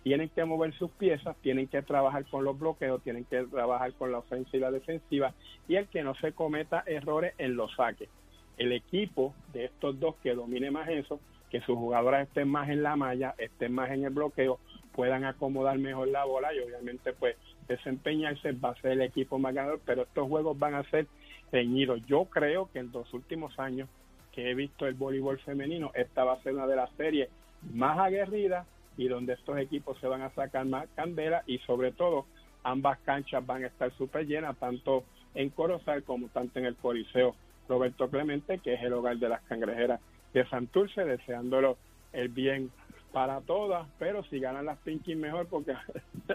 Tienen 0.04 0.30
que 0.30 0.46
mover 0.46 0.74
sus 0.74 0.92
piezas, 0.92 1.36
tienen 1.42 1.68
que 1.68 1.82
trabajar 1.82 2.26
con 2.26 2.44
los 2.46 2.58
bloqueos, 2.58 3.02
tienen 3.04 3.26
que 3.26 3.44
trabajar 3.44 3.94
con 3.94 4.12
la 4.12 4.20
ofensiva 4.20 4.58
y 4.58 4.60
la 4.60 4.72
defensiva 4.72 5.34
y 5.68 5.76
el 5.76 5.88
que 5.88 6.04
no 6.04 6.16
se 6.16 6.32
cometa 6.32 6.84
errores 6.86 7.34
en 7.38 7.56
los 7.56 7.76
saques. 7.76 8.10
El 8.58 8.72
equipo 8.72 9.34
de 9.54 9.66
estos 9.66 10.00
dos 10.00 10.16
que 10.24 10.36
domine 10.36 10.72
más 10.72 10.88
eso, 10.90 11.20
que 11.50 11.62
sus 11.62 11.78
jugadoras 11.78 12.28
estén 12.28 12.48
más 12.48 12.70
en 12.70 12.84
la 12.84 12.96
malla, 12.96 13.36
estén 13.38 13.74
más 13.74 13.92
en 13.92 14.04
el 14.04 14.12
bloqueo, 14.12 14.60
puedan 14.94 15.26
acomodar 15.26 15.78
mejor 15.78 16.08
la 16.10 16.26
bola 16.26 16.54
y 16.54 16.60
obviamente 16.60 17.14
pues 17.14 17.36
desempeñarse 17.68 18.52
va 18.54 18.72
a 18.72 18.82
ser 18.82 18.92
el 18.92 19.02
equipo 19.02 19.38
más 19.38 19.54
ganador, 19.54 19.80
pero 19.86 20.04
estos 20.04 20.28
juegos 20.28 20.58
van 20.58 20.76
a 20.76 20.84
ser 20.90 21.08
reñidos. 21.52 22.06
Yo 22.06 22.26
creo 22.26 22.70
que 22.72 22.80
en 22.80 22.92
los 22.92 23.14
últimos 23.14 23.58
años 23.60 23.90
que 24.32 24.50
he 24.50 24.56
visto 24.56 24.88
el 24.88 24.96
voleibol 24.96 25.40
femenino, 25.40 25.92
esta 25.94 26.24
va 26.24 26.34
a 26.34 26.44
ser 26.44 26.54
una 26.54 26.68
de 26.68 26.76
las 26.76 26.92
series 26.98 27.30
más 27.74 27.98
aguerridas 28.00 28.66
y 29.00 29.08
donde 29.08 29.32
estos 29.34 29.58
equipos 29.58 29.98
se 30.00 30.08
van 30.08 30.22
a 30.22 30.30
sacar 30.32 30.66
más 30.66 30.86
candela 30.94 31.42
y 31.48 31.60
sobre 31.60 31.94
todo 31.94 32.26
ambas 32.64 33.00
canchas 33.00 33.46
van 33.46 33.64
a 33.64 33.68
estar 33.68 33.94
súper 33.94 34.28
llenas, 34.28 34.58
tanto 34.58 35.06
en 35.36 35.50
Corozal 35.52 36.04
como 36.04 36.28
tanto 36.28 36.60
en 36.60 36.66
el 36.66 36.76
Coliseo. 36.76 37.34
Roberto 37.70 38.10
Clemente, 38.10 38.60
que 38.60 38.74
es 38.74 38.84
el 38.84 38.92
hogar 38.92 39.16
de 39.18 39.30
las 39.30 39.42
cangrejeras 39.44 40.02
de 40.34 40.46
Santurce, 40.50 41.06
deseándolo 41.06 41.78
el 42.12 42.28
bien 42.28 42.72
para 43.14 43.40
todas, 43.40 43.88
pero 44.00 44.22
si 44.26 44.40
ganan 44.40 44.66
las 44.66 44.78
Pinky 44.80 45.16
mejor 45.16 45.48
porque 45.48 45.74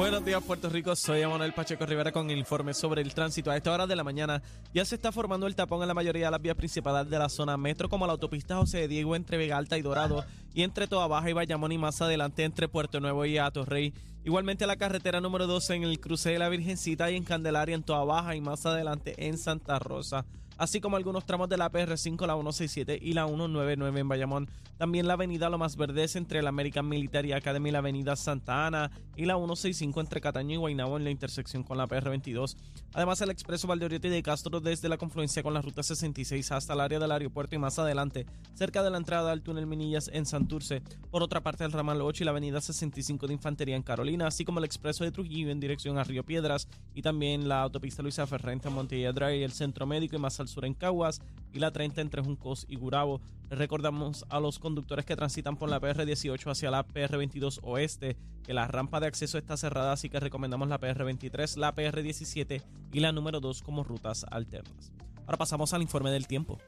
Buenos 0.02 0.26
días, 0.26 0.42
Puerto 0.42 0.68
Rico. 0.68 0.96
Soy 0.96 1.24
Manuel 1.28 1.54
Pacheco 1.54 1.86
Rivera 1.86 2.12
con 2.12 2.28
el 2.32 2.40
informe 2.40 2.74
sobre 2.74 3.04
el 3.04 3.14
tránsito. 3.14 3.52
A 3.52 3.58
esta 3.58 3.72
hora 3.72 3.86
de 3.86 3.96
la 3.96 4.04
mañana 4.04 4.42
ya 4.74 4.84
se 4.84 4.96
está 4.96 5.12
formando 5.12 5.46
el 5.46 5.56
tapón 5.56 5.84
en 5.84 5.88
la 5.88 5.94
mayoría 5.94 6.26
de 6.26 6.32
las 6.32 6.42
vías 6.42 6.56
principales 6.56 7.08
de 7.08 7.20
la 7.20 7.30
zona 7.30 7.56
metro, 7.56 7.88
como 7.88 8.08
la 8.08 8.14
autopista 8.14 8.58
José 8.58 8.80
de 8.80 8.88
Diego 8.88 9.16
entre 9.16 9.38
Vega 9.38 9.58
Alta 9.58 9.78
y 9.78 9.84
Dorado, 9.84 10.26
y 10.56 10.64
entre 10.64 10.88
Toa 10.88 11.06
Baja 11.06 11.30
y 11.30 11.34
Bayamón, 11.34 11.72
y 11.72 11.78
más 11.78 12.02
adelante 12.02 12.44
entre 12.44 12.68
Puerto 12.68 13.00
Nuevo 13.00 13.28
y 13.28 13.38
Rey. 13.38 13.94
Igualmente 14.26 14.66
la 14.66 14.76
carretera 14.76 15.22
número 15.22 15.46
12 15.46 15.76
en 15.76 15.84
el 15.84 16.00
cruce 16.00 16.32
de 16.32 16.40
la 16.40 16.50
Virgencita 16.50 17.12
y 17.12 17.16
en 17.16 17.24
Candelaria 17.24 17.76
en 17.76 17.84
Toa 17.84 18.04
Baja, 18.04 18.36
y 18.36 18.42
más 18.42 18.66
adelante 18.66 19.14
en 19.28 19.38
Santa 19.38 19.78
Rosa 19.78 20.26
así 20.62 20.80
como 20.80 20.96
algunos 20.96 21.26
tramos 21.26 21.50
de 21.50 21.58
la 21.58 21.72
PR5, 21.72 22.28
la 22.28 22.36
167 22.36 23.00
y 23.02 23.14
la 23.14 23.26
199 23.26 24.00
en 24.00 24.08
Bayamón. 24.08 24.50
También 24.78 25.08
la 25.08 25.14
avenida 25.14 25.50
Lomas 25.50 25.76
Verdes 25.76 26.16
entre 26.16 26.44
la 26.44 26.50
American 26.50 26.88
Military 26.88 27.32
Academy 27.32 27.72
la 27.72 27.80
avenida 27.80 28.16
Santa 28.16 28.68
Ana 28.68 28.92
y 29.16 29.26
la 29.26 29.38
165 29.38 30.00
entre 30.00 30.22
Cataño 30.22 30.54
y 30.54 30.58
Guaynabo 30.58 30.98
en 30.98 31.04
la 31.04 31.10
intersección 31.10 31.64
con 31.64 31.80
la 31.80 31.88
PR22. 31.88 32.56
Además, 32.94 33.20
el 33.22 33.32
expreso 33.32 33.68
Valdeoriotti 33.68 34.10
de 34.10 34.22
Castro 34.22 34.60
desde 34.60 34.88
la 34.88 34.98
confluencia 34.98 35.42
con 35.42 35.56
la 35.56 35.64
ruta 35.64 35.82
66 35.82 36.52
hasta 36.52 36.74
el 36.74 36.80
área 36.80 37.00
del 37.00 37.12
aeropuerto 37.12 37.56
y 37.56 37.58
más 37.58 37.80
adelante, 37.80 38.28
cerca 38.54 38.84
de 38.84 38.92
la 38.92 38.98
entrada 38.98 39.32
al 39.32 39.42
túnel 39.42 39.66
Minillas 39.66 40.12
en 40.14 40.28
Santurce. 40.28 40.84
Por 41.10 41.24
otra 41.24 41.42
parte, 41.42 41.64
el 41.64 41.72
ramal 41.72 42.02
8 42.02 42.24
y 42.24 42.26
la 42.26 42.32
avenida 42.32 42.62
65 42.62 43.26
de 43.26 43.34
Infantería 43.34 43.76
en 43.76 43.82
Carolina, 43.82 44.28
así 44.28 44.46
como 44.46 44.60
el 44.60 44.66
expreso 44.66 45.04
de 45.04 45.12
Trujillo 45.12 45.50
en 45.50 45.60
dirección 45.60 45.98
a 45.98 46.04
Río 46.04 46.24
Piedras 46.24 46.68
y 46.94 47.02
también 47.02 47.50
la 47.50 47.64
autopista 47.64 48.04
Luisa 48.04 48.28
Ferrente 48.28 48.68
en 48.68 48.76
Montelledra 48.76 49.34
y 49.34 49.42
el 49.42 49.54
centro 49.54 49.88
médico 49.88 50.16
y 50.16 50.20
más 50.20 50.40
al 50.40 50.51
sur 50.52 50.66
en 50.66 50.74
Caguas 50.74 51.22
y 51.54 51.60
la 51.60 51.72
30 51.72 52.02
entre 52.02 52.22
Juncos 52.22 52.66
y 52.70 52.76
Gurabo. 52.76 53.22
recordamos 53.50 54.26
a 54.30 54.40
los 54.40 54.60
conductores 54.60 55.06
que 55.06 55.16
transitan 55.16 55.58
por 55.58 55.70
la 55.70 55.82
PR18 55.82 56.52
hacia 56.52 56.72
la 56.72 56.88
PR22 56.88 57.60
oeste 57.64 58.16
que 58.44 58.54
la 58.54 58.68
rampa 58.68 59.00
de 59.00 59.08
acceso 59.08 59.38
está 59.38 59.58
cerrada, 59.58 59.92
así 59.92 60.10
que 60.10 60.20
recomendamos 60.20 60.70
la 60.70 60.80
PR23, 60.80 61.58
la 61.58 61.76
PR17 61.76 62.62
y 62.94 63.00
la 63.00 63.12
número 63.12 63.40
2 63.40 63.62
como 63.62 63.84
rutas 63.84 64.26
alternas. 64.30 64.94
Ahora 65.26 65.38
pasamos 65.38 65.74
al 65.74 65.82
informe 65.82 66.12
del 66.12 66.28
tiempo. 66.28 66.60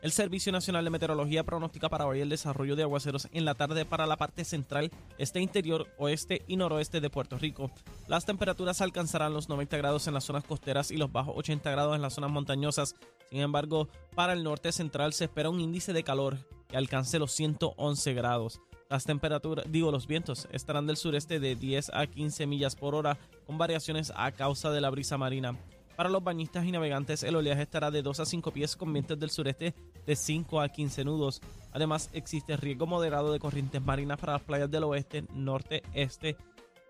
El 0.00 0.12
Servicio 0.12 0.52
Nacional 0.52 0.84
de 0.84 0.90
Meteorología 0.90 1.42
pronostica 1.42 1.88
para 1.88 2.06
hoy 2.06 2.20
el 2.20 2.28
desarrollo 2.28 2.76
de 2.76 2.84
aguaceros 2.84 3.26
en 3.32 3.44
la 3.44 3.56
tarde 3.56 3.84
para 3.84 4.06
la 4.06 4.16
parte 4.16 4.44
central, 4.44 4.92
este 5.18 5.40
interior, 5.40 5.88
oeste 5.98 6.42
y 6.46 6.56
noroeste 6.56 7.00
de 7.00 7.10
Puerto 7.10 7.36
Rico. 7.36 7.72
Las 8.06 8.24
temperaturas 8.24 8.80
alcanzarán 8.80 9.34
los 9.34 9.48
90 9.48 9.76
grados 9.76 10.06
en 10.06 10.14
las 10.14 10.22
zonas 10.22 10.44
costeras 10.44 10.92
y 10.92 10.98
los 10.98 11.10
bajos 11.10 11.34
80 11.36 11.68
grados 11.72 11.96
en 11.96 12.02
las 12.02 12.14
zonas 12.14 12.30
montañosas. 12.30 12.94
Sin 13.28 13.40
embargo, 13.40 13.88
para 14.14 14.34
el 14.34 14.44
norte 14.44 14.70
central 14.70 15.12
se 15.14 15.24
espera 15.24 15.50
un 15.50 15.60
índice 15.60 15.92
de 15.92 16.04
calor 16.04 16.38
que 16.68 16.76
alcance 16.76 17.18
los 17.18 17.32
111 17.32 18.14
grados. 18.14 18.60
Las 18.88 19.04
temperaturas, 19.04 19.66
digo, 19.68 19.90
los 19.90 20.06
vientos 20.06 20.48
estarán 20.52 20.86
del 20.86 20.96
sureste 20.96 21.40
de 21.40 21.56
10 21.56 21.90
a 21.92 22.06
15 22.06 22.46
millas 22.46 22.76
por 22.76 22.94
hora, 22.94 23.18
con 23.46 23.58
variaciones 23.58 24.12
a 24.14 24.30
causa 24.30 24.70
de 24.70 24.80
la 24.80 24.90
brisa 24.90 25.18
marina. 25.18 25.58
Para 25.98 26.10
los 26.10 26.22
bañistas 26.22 26.64
y 26.64 26.70
navegantes, 26.70 27.24
el 27.24 27.34
oleaje 27.34 27.62
estará 27.62 27.90
de 27.90 28.02
2 28.02 28.20
a 28.20 28.24
5 28.24 28.52
pies 28.52 28.76
con 28.76 28.92
vientos 28.92 29.18
del 29.18 29.30
sureste 29.30 29.74
de 30.06 30.14
5 30.14 30.60
a 30.60 30.68
15 30.68 31.02
nudos. 31.02 31.40
Además, 31.72 32.08
existe 32.12 32.56
riesgo 32.56 32.86
moderado 32.86 33.32
de 33.32 33.40
corrientes 33.40 33.82
marinas 33.82 34.16
para 34.20 34.34
las 34.34 34.42
playas 34.42 34.70
del 34.70 34.84
oeste, 34.84 35.24
norte, 35.34 35.82
este 35.94 36.36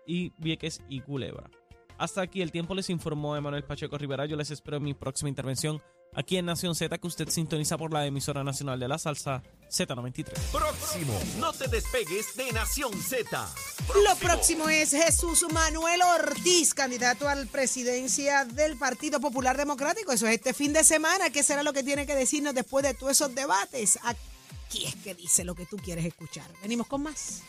y 0.05 0.31
Vieques 0.37 0.83
y 0.89 1.01
Culebra. 1.01 1.49
Hasta 1.97 2.21
aquí 2.21 2.43
el 2.43 2.51
tiempo 2.51 2.75
les 2.75 2.91
informó 2.91 3.35
Emanuel 3.35 3.63
Pacheco 3.63 3.97
Rivera. 3.97 4.27
Yo 4.27 4.37
les 4.37 4.51
espero 4.51 4.77
en 4.77 4.83
mi 4.83 4.93
próxima 4.93 5.29
intervención 5.29 5.81
aquí 6.13 6.37
en 6.37 6.45
Nación 6.45 6.75
Z 6.75 6.97
que 6.97 7.07
usted 7.07 7.29
sintoniza 7.29 7.77
por 7.77 7.93
la 7.93 8.05
emisora 8.05 8.43
nacional 8.43 8.79
de 8.79 8.87
la 8.87 8.97
salsa 8.97 9.43
Z93. 9.69 10.31
Próximo, 10.51 11.19
no 11.39 11.53
te 11.53 11.67
despegues 11.67 12.35
de 12.35 12.51
Nación 12.51 12.93
Z. 13.01 13.47
Lo 14.03 14.15
próximo 14.17 14.69
es 14.69 14.91
Jesús 14.91 15.45
Manuel 15.51 16.01
Ortiz, 16.01 16.73
candidato 16.73 17.27
a 17.27 17.35
la 17.35 17.45
presidencia 17.45 18.45
del 18.45 18.77
Partido 18.77 19.19
Popular 19.19 19.57
Democrático. 19.57 20.11
Eso 20.11 20.27
es 20.27 20.35
este 20.35 20.53
fin 20.53 20.73
de 20.73 20.83
semana. 20.83 21.29
¿Qué 21.29 21.43
será 21.43 21.63
lo 21.63 21.73
que 21.73 21.83
tiene 21.83 22.05
que 22.05 22.15
decirnos 22.15 22.53
después 22.53 22.83
de 22.83 22.93
todos 22.93 23.13
esos 23.13 23.33
debates? 23.33 23.99
Aquí 24.03 24.85
es 24.85 24.95
que 24.95 25.15
dice 25.15 25.43
lo 25.43 25.55
que 25.55 25.65
tú 25.65 25.77
quieres 25.77 26.05
escuchar. 26.05 26.45
Venimos 26.61 26.87
con 26.87 27.03
más. 27.03 27.41